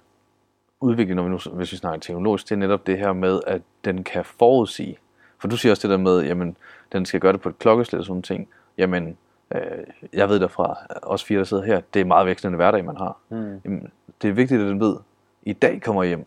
[0.82, 3.62] udvikling, når vi nu, hvis vi snakker teknologisk, det er netop det her med, at
[3.86, 4.98] den kan forudsige.
[5.40, 6.58] For du siger også det der med, jamen,
[6.92, 8.48] den skal gøre det på et klokkeslæt og sådan ting.
[8.78, 9.18] Jamen,
[9.56, 9.62] øh,
[10.14, 13.18] jeg ved derfra, os fire, der sidder her, det er meget vekslende hverdag, man har.
[13.30, 13.62] Mm.
[13.66, 14.96] Jamen, det er vigtigt, at den ved,
[15.44, 16.26] i dag kommer hjem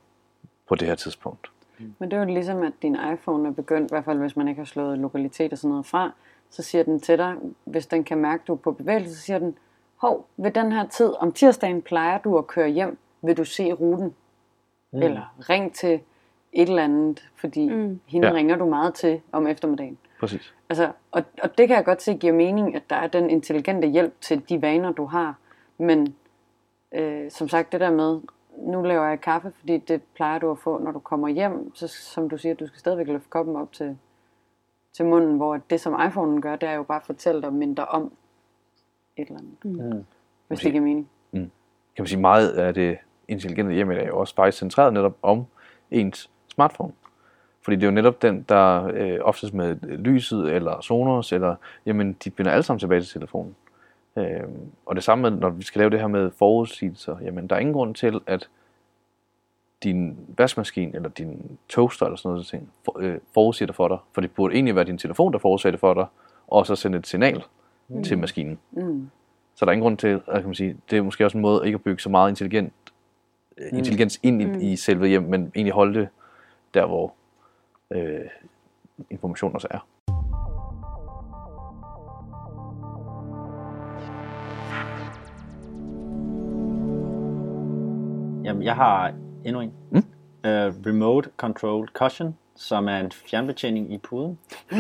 [0.69, 1.51] på det her tidspunkt.
[1.99, 4.49] Men det er jo ligesom, at din iPhone er begyndt, i hvert fald hvis man
[4.49, 6.13] ikke har slået lokalitet og sådan noget fra,
[6.51, 7.35] så siger den til dig,
[7.65, 9.59] hvis den kan mærke, at du er på bevægelse, så siger den,
[9.97, 13.73] hov, ved den her tid, om tirsdagen plejer du at køre hjem, vil du se
[13.73, 14.15] ruten?
[14.95, 15.03] Mm.
[15.03, 16.01] Eller ring til
[16.53, 17.75] et eller andet, fordi mm.
[17.75, 18.01] Mm.
[18.07, 18.35] hende Ja.
[18.35, 19.99] ringer du meget til om eftermiddagen.
[20.21, 20.55] Præcis.
[20.69, 23.89] Altså, og, og det kan jeg godt se giver mening, at der er den intelligente
[23.89, 25.39] hjælp til de vaner, du har.
[25.79, 26.15] Men
[26.95, 28.21] øh, som sagt, det der med,
[28.59, 31.75] nu laver jeg kaffe, fordi det plejer du at få, når du kommer hjem.
[31.75, 33.99] Så som du siger, du skal stadigvæk løfte koppen op til,
[34.93, 37.85] til munden, hvor det som iPhone'en gør, det er jo bare at fortælle dig mindre
[37.85, 38.13] om
[39.17, 39.93] et eller andet.
[39.95, 40.05] Mm.
[40.49, 41.11] Hvis det giver mening.
[41.97, 45.47] kan man sige, meget af det intelligente hjem er jo også faktisk centreret netop om
[45.91, 46.93] ens smartphone.
[47.63, 51.57] Fordi det er jo netop den, der øh, oftest med lyset eller Sonos, eller,
[51.87, 53.57] jamen, de binder alle sammen tilbage til telefonen.
[54.17, 54.43] Øh,
[54.87, 57.61] og det samme med, når vi skal lave det her med forudsigelser, jamen der er
[57.61, 58.49] ingen grund til, at
[59.85, 63.99] din vaskemaskine eller din toaster eller sådan noget ting, for, øh, forudsiger det for dig.
[64.13, 66.07] For det burde egentlig være din telefon, der forudsiger det for dig,
[66.49, 67.45] og så sende et signal
[67.89, 68.05] mm.
[68.05, 68.59] til maskinen.
[68.71, 69.11] Mm.
[69.55, 71.43] Så der er ingen grund til, at kan man sige, det er måske også en
[71.43, 72.73] måde ikke at bygge så meget intelligent.
[73.73, 74.59] Intelligens ind i, Mm.
[74.61, 76.09] i selve hjem, men egentlig holde det
[76.75, 77.15] der, hvor
[77.91, 78.21] øh,
[79.11, 79.87] information også er.
[88.45, 89.13] Jamen, jeg har
[89.45, 89.73] endnu en.
[89.91, 89.99] Mm.
[89.99, 90.51] Uh,
[90.87, 94.39] remote Control Cushion, som er en fjernbetjening i puden.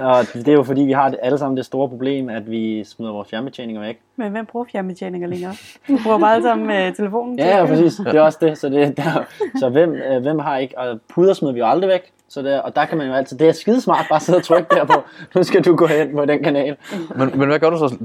[0.00, 2.84] og det er jo fordi, vi har det, alle sammen det store problem, at vi
[2.84, 4.00] smider vores fjernbetjeninger væk.
[4.16, 5.54] Men hvem bruger fjernbetjeninger længere?
[5.88, 7.38] Du bruger bare alle sammen øh, telefonen.
[7.38, 7.94] til- Ja, ja, præcis.
[7.96, 8.58] Det er også det.
[8.58, 9.24] Så, det, der,
[9.58, 10.78] så hvem, øh, hvem har ikke...
[10.78, 12.12] Og puder smider vi jo aldrig væk.
[12.28, 13.38] Så det, og der kan man jo altid...
[13.38, 15.02] Det er skidesmart bare at sidde og trykke der på.
[15.34, 16.76] Nu skal du gå hen på den kanal.
[17.16, 17.96] Men, men hvad gør du så?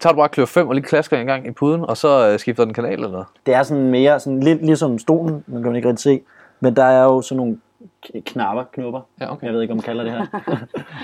[0.00, 2.38] Tager du bare klør 5 og lige klasker en gang i puden, og så øh,
[2.38, 3.24] skifter den kanal, eller?
[3.46, 6.20] Det er sådan mere sådan lidt ligesom stolen, man kan man ikke rigtig se.
[6.60, 7.58] Men der er jo sådan nogle
[8.24, 9.00] knapper, knupper.
[9.20, 9.46] Ja, okay.
[9.46, 10.26] Jeg ved ikke, om man kalder det her.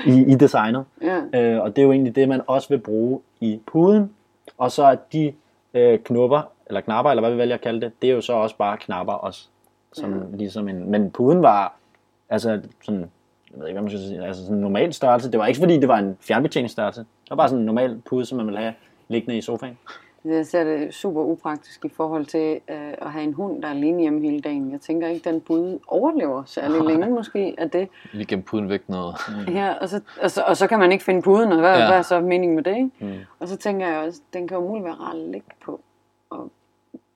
[0.12, 0.84] I, I designet.
[1.02, 1.40] Ja.
[1.40, 4.12] Øh, og det er jo egentlig det, man også vil bruge i puden.
[4.58, 5.32] Og så er de
[5.74, 8.32] øh, knupper, eller knapper, eller hvad vi vælger at kalde det, det er jo så
[8.32, 9.48] også bare knapper også.
[9.92, 10.36] Som ja.
[10.36, 11.76] ligesom en, men puden var,
[12.30, 15.32] altså sådan, jeg ved ikke, hvad man skal sige, altså sådan en normal størrelse.
[15.32, 17.00] Det var ikke fordi, det var en fjernbetjeningsstørrelse.
[17.00, 18.74] Det var bare sådan en normal pude, som man ville have
[19.08, 19.78] liggende i sofaen.
[20.28, 23.72] Jeg ser det super upraktisk i forhold til øh, at have en hund, der er
[23.72, 24.72] alene hjemme hele dagen.
[24.72, 27.88] Jeg tænker ikke, den bud overlever særlig længe måske af det.
[28.12, 29.14] Lige gennem puden væk noget.
[29.48, 31.80] her, og så, og, så, og så kan man ikke finde puden, og hvad, Ja.
[31.80, 31.86] ja.
[31.88, 32.76] hvad er så meningen med det?
[32.76, 32.90] Ikke?
[33.00, 33.12] Mm.
[33.38, 35.80] Og så tænker jeg også, den kan jo muligt være rar at ligge på,
[36.30, 36.50] og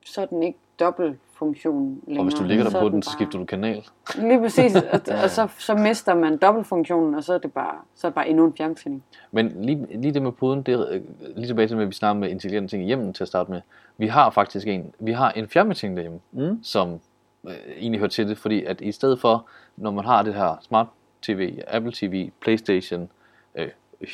[0.05, 2.19] så er den ikke dobbelt funktion længere.
[2.21, 3.83] Og hvis du ligger der er på den, så bare- skifter du kanal.
[4.15, 8.07] Lige præcis, og, og så, så mister man dobbeltfunktionen, og så er det bare, så
[8.07, 9.03] er det bare endnu en fjernbetjening.
[9.31, 11.01] Men lige, lige det med puden, det er øh,
[11.35, 13.61] lige tilbage til, at vi snakker med intelligente ting i hjemmet til at starte med.
[13.97, 16.63] Vi har faktisk en, vi har en fjernbetjening derhjemme, Mm.
[16.63, 16.99] som
[17.47, 20.55] øh, egentlig hører til det, fordi at i stedet for, når man har det her
[20.61, 20.87] smart
[21.21, 23.09] TV, Apple TV, Playstation,
[23.55, 23.67] øh,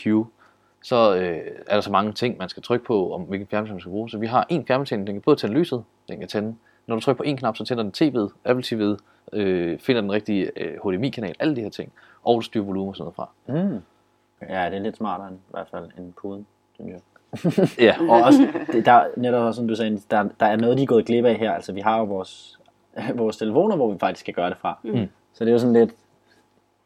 [0.04, 0.28] Hue,
[0.84, 3.80] så øh, er der så mange ting, man skal trykke på, om hvilken fjernbetjening man
[3.82, 4.10] skal bruge.
[4.10, 6.56] Så vi har en fjernbetjening, den kan både tænde lyset, den kan tænde.
[6.88, 8.98] Når du trykker på en knap, så tænder den tv'et, Apple TV'et,
[9.34, 11.92] øh, finder den rigtige øh, HDMI-kanal, alle de her ting.
[12.24, 13.30] Og du styrer volumen og sådan noget fra.
[13.48, 13.82] Mm.
[14.50, 17.00] Ja, det er lidt smartere end, i hvert fald end puden, synes jeg.
[17.88, 20.84] Ja, Og også, det, der, netop også, som du sagde, der, der er noget, de
[20.84, 21.52] er gået glip af her.
[21.52, 22.60] Altså, vi har jo vores,
[23.16, 24.80] vores telefoner, hvor vi faktisk skal gøre det fra.
[24.84, 25.08] Mm.
[25.34, 25.92] Så det er jo sådan lidt,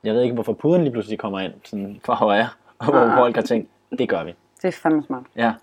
[0.03, 2.47] jeg ved ikke, hvorfor puden lige pludselig kommer ind sådan fra højre,
[2.79, 4.33] og hvor folk har tænkt, det gør vi.
[4.61, 5.23] Det er fandme smart.
[5.35, 5.53] Ja.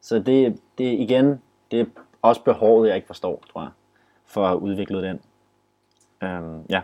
[0.00, 1.84] Så det, det igen, det er
[2.22, 3.70] også behovet, jeg ikke forstår, tror jeg,
[4.24, 5.20] for at udvikle den.
[6.22, 6.82] Øhm, ja.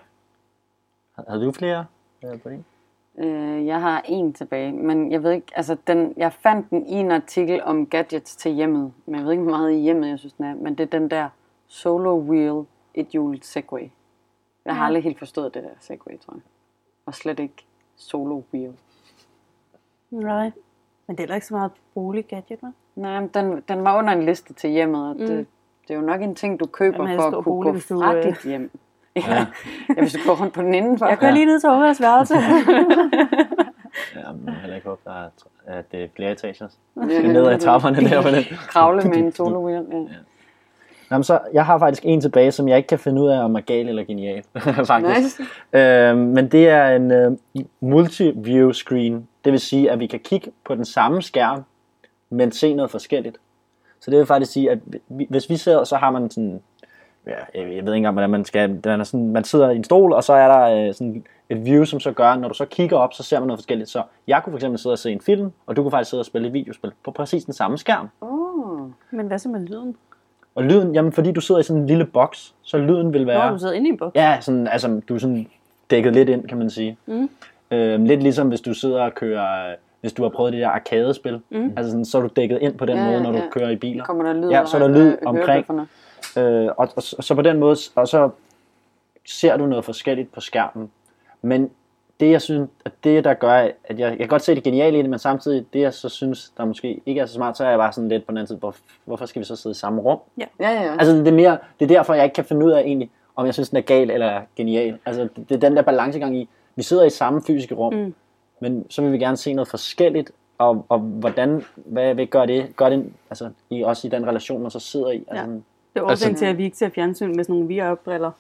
[1.29, 1.87] Havde du flere
[2.25, 2.65] øh, på det?
[3.19, 6.93] Øh, jeg har en tilbage, men jeg ved ikke, altså den, jeg fandt den i
[6.93, 10.19] en artikel om gadgets til hjemmet, men jeg ved ikke, hvor meget i hjemmet, jeg
[10.19, 11.29] synes den er, men det er den der
[11.67, 12.65] solo wheel
[12.95, 13.89] et hjulet Segway.
[14.65, 14.87] Jeg har Ja.
[14.87, 16.43] aldrig helt forstået det der Segway, tror jeg.
[17.07, 17.67] Og slet ikke
[17.97, 18.73] solo wheel.
[20.11, 20.51] Nej.
[21.07, 22.69] Men det er heller ikke så meget bolig gadget, hva'?
[22.99, 25.47] Nej, men den, den var under en liste til hjemmet, og det, Mm.
[25.89, 27.87] det er jo nok en ting, du køber Jamen, for at kunne bolig, gå hvis
[27.87, 28.71] du, fra øh, dit hjem.
[29.17, 29.47] Ja.
[29.97, 31.07] ja, hvis du går rundt på den indenfor.
[31.07, 32.35] Jeg kører lige ned til Ungers værelse.
[34.17, 35.29] Ja, men jeg heller ikke håbe, der er,
[35.67, 36.67] at det er flere etager.
[36.97, 37.19] Ja.
[37.19, 38.45] Skal ned ad trapperne der på den.
[38.69, 39.69] Kravle med en solo.
[39.69, 39.81] Ja.
[41.11, 43.55] Jamen, så, jeg har faktisk en tilbage, som jeg ikke kan finde ud af, om
[43.55, 44.43] er gal eller genial,
[44.87, 45.39] faktisk.
[45.41, 45.43] Nice.
[45.73, 47.33] Øhm, men det er en øh,
[47.81, 49.29] multi-view screen.
[49.45, 51.63] Det vil sige, at vi kan kigge på den samme skærm,
[52.31, 53.39] men se noget forskelligt.
[54.01, 56.61] Så det vil faktisk sige, at vi, hvis vi sidder, så har man sådan,
[57.27, 59.85] ja, jeg ved ikke engang, hvordan man skal, den er sådan, man sidder i en
[59.85, 62.65] stol, og så er der øh, sådan et view, som så gør, når du så
[62.65, 63.91] kigger op, så ser man noget forskelligt.
[63.91, 66.21] Så jeg kunne for eksempel sidde og se en film, og du kunne faktisk sidde
[66.21, 68.09] og spille et videospil på præcis den samme skærm.
[68.21, 68.91] Oh.
[69.11, 69.97] Men hvad så med lyden?
[70.55, 73.47] Og lyden, jamen fordi du sidder i sådan en lille boks, så lyden vil være...
[73.47, 74.15] Når du sidder inde i en buks.
[74.15, 75.47] Ja, sådan, altså, du er sådan
[75.91, 76.97] dækket lidt ind, kan man sige.
[77.07, 77.31] Mm.
[77.71, 81.41] Øhm, lidt ligesom hvis du sidder og kører, hvis du har prøvet det der arkadespil.
[81.51, 81.73] Mm.
[81.77, 83.51] Altså sådan, så er du dækket ind på den Ja, måde, når du ja.
[83.51, 84.05] kører i biler.
[84.05, 85.67] Kommer der lyd Ja, så er der lyd omkring.
[86.39, 88.31] Øh, og, og, og så på den måde, og så
[89.27, 90.91] ser du noget forskelligt på skærmen.
[91.43, 91.71] Men
[92.21, 94.99] det jeg synes, at det der gør, at jeg, jeg kan godt se det geniale
[94.99, 97.65] i det, men samtidig det jeg så synes, der måske ikke er så smart, så
[97.65, 98.75] er jeg bare sådan lidt på den anden side, hvor,
[99.05, 100.19] hvorfor skal vi så sidde i samme rum?
[100.39, 100.93] Ja, ja, ja.
[100.93, 103.47] Altså det er mere, det er derfor jeg ikke kan finde ud af egentlig, om
[103.47, 104.99] jeg synes den er gal eller genial.
[105.07, 108.15] Altså det, det er den der balancegang i, vi sidder i samme fysiske rum, Mm.
[108.61, 112.77] Men så vil vi gerne se noget forskelligt, og, og hvordan, hvad, hvad gør det,
[112.77, 115.25] gør det altså, i, også i den relation, man så sidder i.
[115.29, 115.51] Altså, Ja.
[115.95, 118.31] Det er årsagen Altså- til, at vi ikke ser fjernsyn med sådan nogle VR-briller.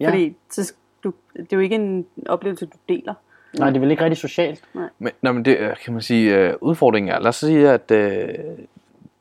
[0.00, 0.08] Ja.
[0.08, 0.72] Fordi så,
[1.04, 3.14] du, det er jo ikke en oplevelse, du deler.
[3.58, 4.64] Nej, det er vel ikke rigtig socialt.
[4.98, 7.90] Men, nej, men det øh, kan man sige, øh, udfordringen er, lad os sige, at
[7.90, 8.28] øh,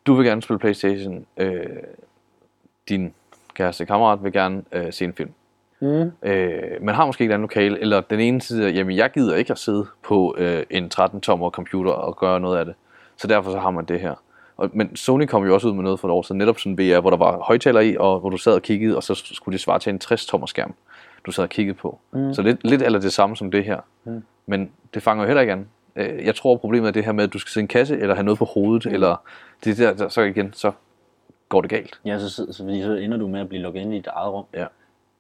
[0.06, 1.66] du vil gerne spille Playstation, øh,
[2.90, 3.14] din
[3.54, 5.32] kæreste kammerat vil gerne øh, se en film.
[5.84, 6.30] Mm.
[6.30, 9.36] Øh, man har måske ikke et andet lokale, eller den ene side, jamen jeg gider
[9.36, 12.74] ikke at sidde på øh, en 13-tommer computer og gøre noget af det.
[13.18, 14.14] Så derfor så har man det her.
[14.58, 16.78] Og, men Sony kom jo også ud med noget for et år siden, netop sådan
[16.78, 19.54] VR, hvor der var højtaler i, og hvor du sad og kiggede, og så skulle
[19.54, 20.74] det svare til en 60-tommer skærm,
[21.26, 22.00] du sad og kiggede på.
[22.12, 22.34] Mm.
[22.34, 23.80] Så lidt, lidt eller det samme som det her.
[24.04, 24.24] Mm.
[24.46, 25.68] Men det fanger jo heller ikke an.
[25.96, 28.00] Øh, Jeg tror, problemet er det her med, at du skal sidde i en kasse,
[28.00, 28.94] eller have noget på hovedet, mm.
[28.94, 29.16] eller
[29.64, 30.72] det der, der, så igen, så
[31.50, 32.00] går det galt.
[32.06, 34.34] Ja, så, så, så, så ender du med at blive lukket ind i dit eget
[34.34, 34.46] rum.
[34.54, 34.66] Ja.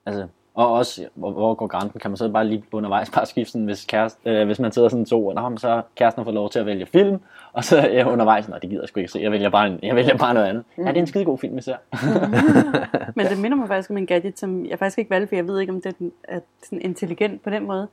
[0.06, 2.00] Altså, og også, hvor, hvor går grænsen?
[2.00, 4.90] Kan man så bare lige undervejs bare skifte sådan, hvis, kæreste, øh, hvis man sidder
[4.90, 7.20] sådan to, og men så har kæresten fået lov til at vælge film,
[7.54, 9.80] og så ja, undervejs, nej, det gider jeg sgu ikke se, jeg vælger bare, en,
[9.84, 10.64] jeg vælger bare noget andet.
[10.78, 10.84] Mm.
[10.84, 11.76] Ja, det er en skide god film, især.
[11.92, 13.14] Mm.
[13.16, 15.48] Men det minder mig faktisk om en gadget, som jeg faktisk ikke valgte, for jeg
[15.48, 17.88] ved ikke, om det er sådan intelligent på den måde.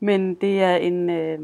[0.00, 1.10] Men det er en...
[1.10, 1.38] Øh...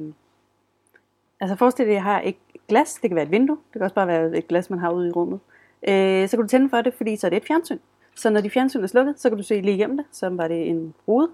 [1.41, 2.35] Altså forestil dig, at jeg har et
[2.69, 2.99] glas.
[3.03, 3.57] Det kan være et vindue.
[3.57, 5.41] Det kan også bare være et glas, man har ude i rummet.
[5.89, 7.79] Øh, så kan du tænde for det, fordi så er det et fjernsyn.
[8.17, 10.07] Så når de fjernsyn er slukket, så kan du se lige igennem det.
[10.13, 11.31] Så var det en rude.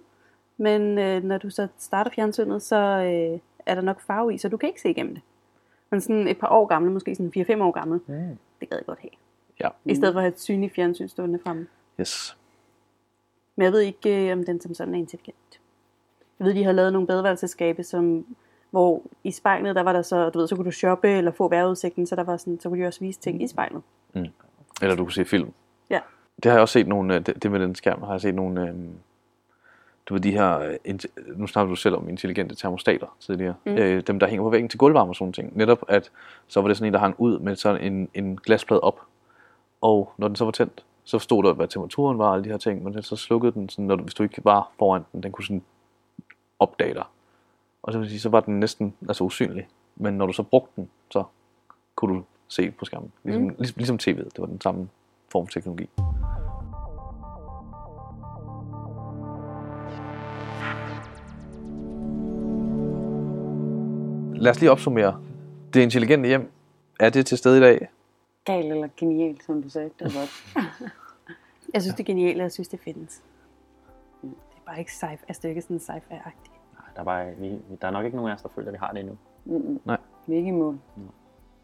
[0.57, 4.49] Men øh, når du så starter fjernsynet, så øh, er der nok farve i, så
[4.49, 5.23] du kan ikke se igennem det.
[5.91, 8.39] Men sådan et par år gammel, måske sådan 4-5 år gammel, Mm.
[8.61, 9.11] det gad jeg godt have.
[9.61, 9.69] Ja.
[9.85, 11.67] I stedet for at have et synligt fjernsyn stående fremme.
[12.01, 12.37] Yes.
[13.57, 15.61] Men jeg ved ikke, øh, om den som sådan er intelligent.
[16.39, 18.27] Jeg ved, de har lavet nogle badeværelsesskabe, som,
[18.71, 21.49] hvor i spejlet, der var der så, du ved, så kunne du shoppe eller få
[21.49, 23.83] vejrudsigten, så der var sådan, så kunne de også vise ting i spejlet.
[24.83, 25.53] Eller du kunne se film.
[26.43, 28.35] Det har jeg også set nogle, øh, det, det med den skærm, har jeg set
[28.35, 28.75] nogle, øh,
[30.07, 30.99] du ved de her, øh,
[31.37, 33.73] nu snakker du selv om intelligente termostater tidligere, mm.
[33.73, 35.57] øh, dem der hænger på væggen til gulvvarme og sådan ting.
[35.57, 36.11] Netop at,
[36.49, 39.01] så var det sådan en, der hang ud med sådan en, en glasplade op,
[39.81, 42.51] og når den så var tændt, så stod der, hvad temperaturen var og alle de
[42.51, 45.23] her ting, men så slukkede den, sådan, når du, hvis du ikke var foran den,
[45.23, 45.63] den kunne sådan
[46.59, 47.05] opdage dig.
[47.83, 49.69] Og så, vil sige, så var den næsten altså usynlig.
[49.97, 51.25] Men når du så brugte den, så
[51.95, 53.13] kunne du se på skærmen.
[53.25, 53.55] Ligesom, mm.
[53.59, 54.89] ligesom, ligesom tv'et, det var den samme
[55.33, 55.89] form for teknologi.
[64.41, 65.23] Lad os lige opsummere.
[65.75, 66.53] Det intelligente hjem,
[67.01, 67.89] er det til stede i dag?
[68.45, 69.91] Gal eller genial, som du sagde.
[69.99, 70.55] Det var godt.
[71.75, 73.23] Jeg synes, det er genialt, og jeg synes, det findes.
[74.23, 76.53] Det er bare ikke sci-fi, altså det er ikke sådan sci-fi-agtigt.
[76.95, 78.79] Der er, bare, vi, der er nok ikke nogen af os, der føler, at vi
[78.81, 79.17] har det endnu.
[79.45, 79.81] Mm-mm.
[79.85, 79.97] Nej.
[80.27, 80.79] Vi er ikke i mål.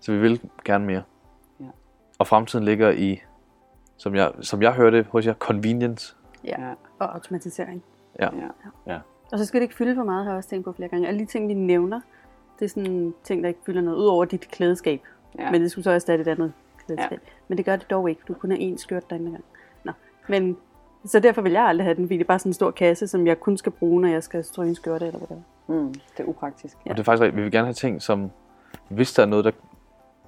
[0.00, 1.02] Så vi vil gerne mere.
[1.60, 1.64] Ja.
[2.18, 3.22] Og fremtiden ligger i,
[3.96, 6.16] som jeg, som jeg hørte hos jer, convenience.
[6.44, 6.60] Ja.
[6.60, 6.72] Ja.
[6.98, 7.82] Og automatisering.
[8.20, 8.28] Ja.
[8.86, 8.98] ja.
[9.32, 11.08] Og så skal det ikke fylde for meget, har jeg også tænkt på flere gange.
[11.08, 12.00] Alle de ting, vi nævner,
[12.58, 15.00] det er sådan ting, der ikke fylder noget, udover dit klædeskab.
[15.38, 15.44] Ja.
[15.44, 15.50] Ja.
[15.50, 16.52] Men det skulle så erstatte et andet
[16.86, 17.20] klædeskab.
[17.26, 17.30] Ja.
[17.48, 18.20] Men det gør det dog ikke.
[18.28, 19.44] Du kun har én skørt derinde gang.
[19.84, 19.92] Nå.
[20.28, 20.56] Men
[21.04, 23.06] så derfor vil jeg aldrig have den, fordi det er bare sådan en stor kasse,
[23.06, 25.72] som jeg kun skal bruge, når jeg skal stryge en skørte eller hvad det er.
[25.72, 26.76] Mm, det er upraktisk.
[26.86, 26.90] Ja.
[26.90, 27.36] Og det er faktisk rigtigt.
[27.36, 28.30] Vi vil gerne have ting, som
[28.88, 29.50] hvis der er noget, der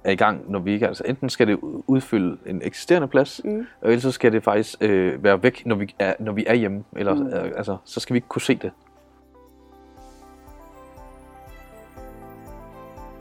[0.03, 0.87] er i gang, når vi ikke er.
[0.87, 3.65] Altså enten skal det udfylde en eksisterende plads, Mm.
[3.81, 6.53] og ellers så skal det faktisk øh, være væk, når vi er, når vi er
[6.53, 6.83] hjemme.
[6.95, 7.27] Eller, Mm.
[7.27, 8.71] øh, altså, så skal vi ikke kunne se det.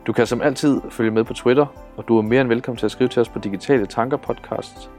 [0.06, 1.66] Du kan som altid følge med på Twitter,
[1.96, 4.90] og du er mere end velkommen til at skrive til os på digitale tanker podcast.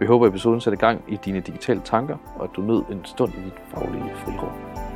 [0.00, 3.00] Vi håber, at episoden sætter gang i dine digitale tanker, og at du nød en
[3.04, 4.87] stund i dit faglige frirum.